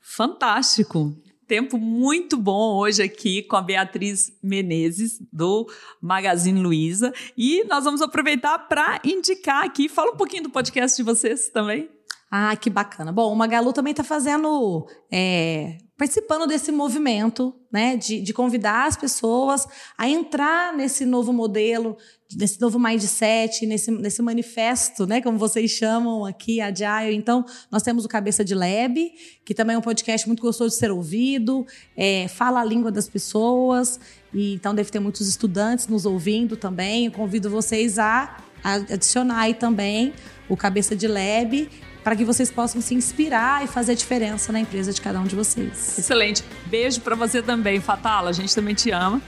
[0.00, 1.20] Fantástico!
[1.50, 5.68] Tempo muito bom hoje aqui com a Beatriz Menezes, do
[6.00, 7.12] Magazine Luiza.
[7.36, 9.88] E nós vamos aproveitar para indicar aqui.
[9.88, 11.90] Fala um pouquinho do podcast de vocês também.
[12.30, 13.10] Ah, que bacana.
[13.10, 18.96] Bom, o Magalu também está fazendo é, participando desse movimento, né, de, de convidar as
[18.96, 19.66] pessoas
[19.98, 21.96] a entrar nesse novo modelo,
[22.36, 27.14] nesse novo mindset, nesse, nesse manifesto, né, como vocês chamam aqui, Agile.
[27.14, 29.12] Então, nós temos o Cabeça de Lab,
[29.44, 31.66] que também é um podcast muito gostoso de ser ouvido,
[31.96, 33.98] é, fala a língua das pessoas,
[34.32, 37.06] e então deve ter muitos estudantes nos ouvindo também.
[37.06, 40.12] Eu convido vocês a, a adicionar aí também
[40.48, 41.68] o Cabeça de Lab
[42.02, 45.24] para que vocês possam se inspirar e fazer a diferença na empresa de cada um
[45.24, 45.98] de vocês.
[45.98, 46.42] Excelente.
[46.66, 48.30] Beijo para você também, Fatala.
[48.30, 49.20] A gente também te ama.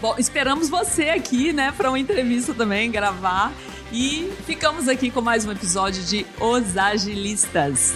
[0.00, 3.52] Bom, esperamos você aqui, né, para uma entrevista também, gravar.
[3.92, 7.92] E ficamos aqui com mais um episódio de Os Agilistas.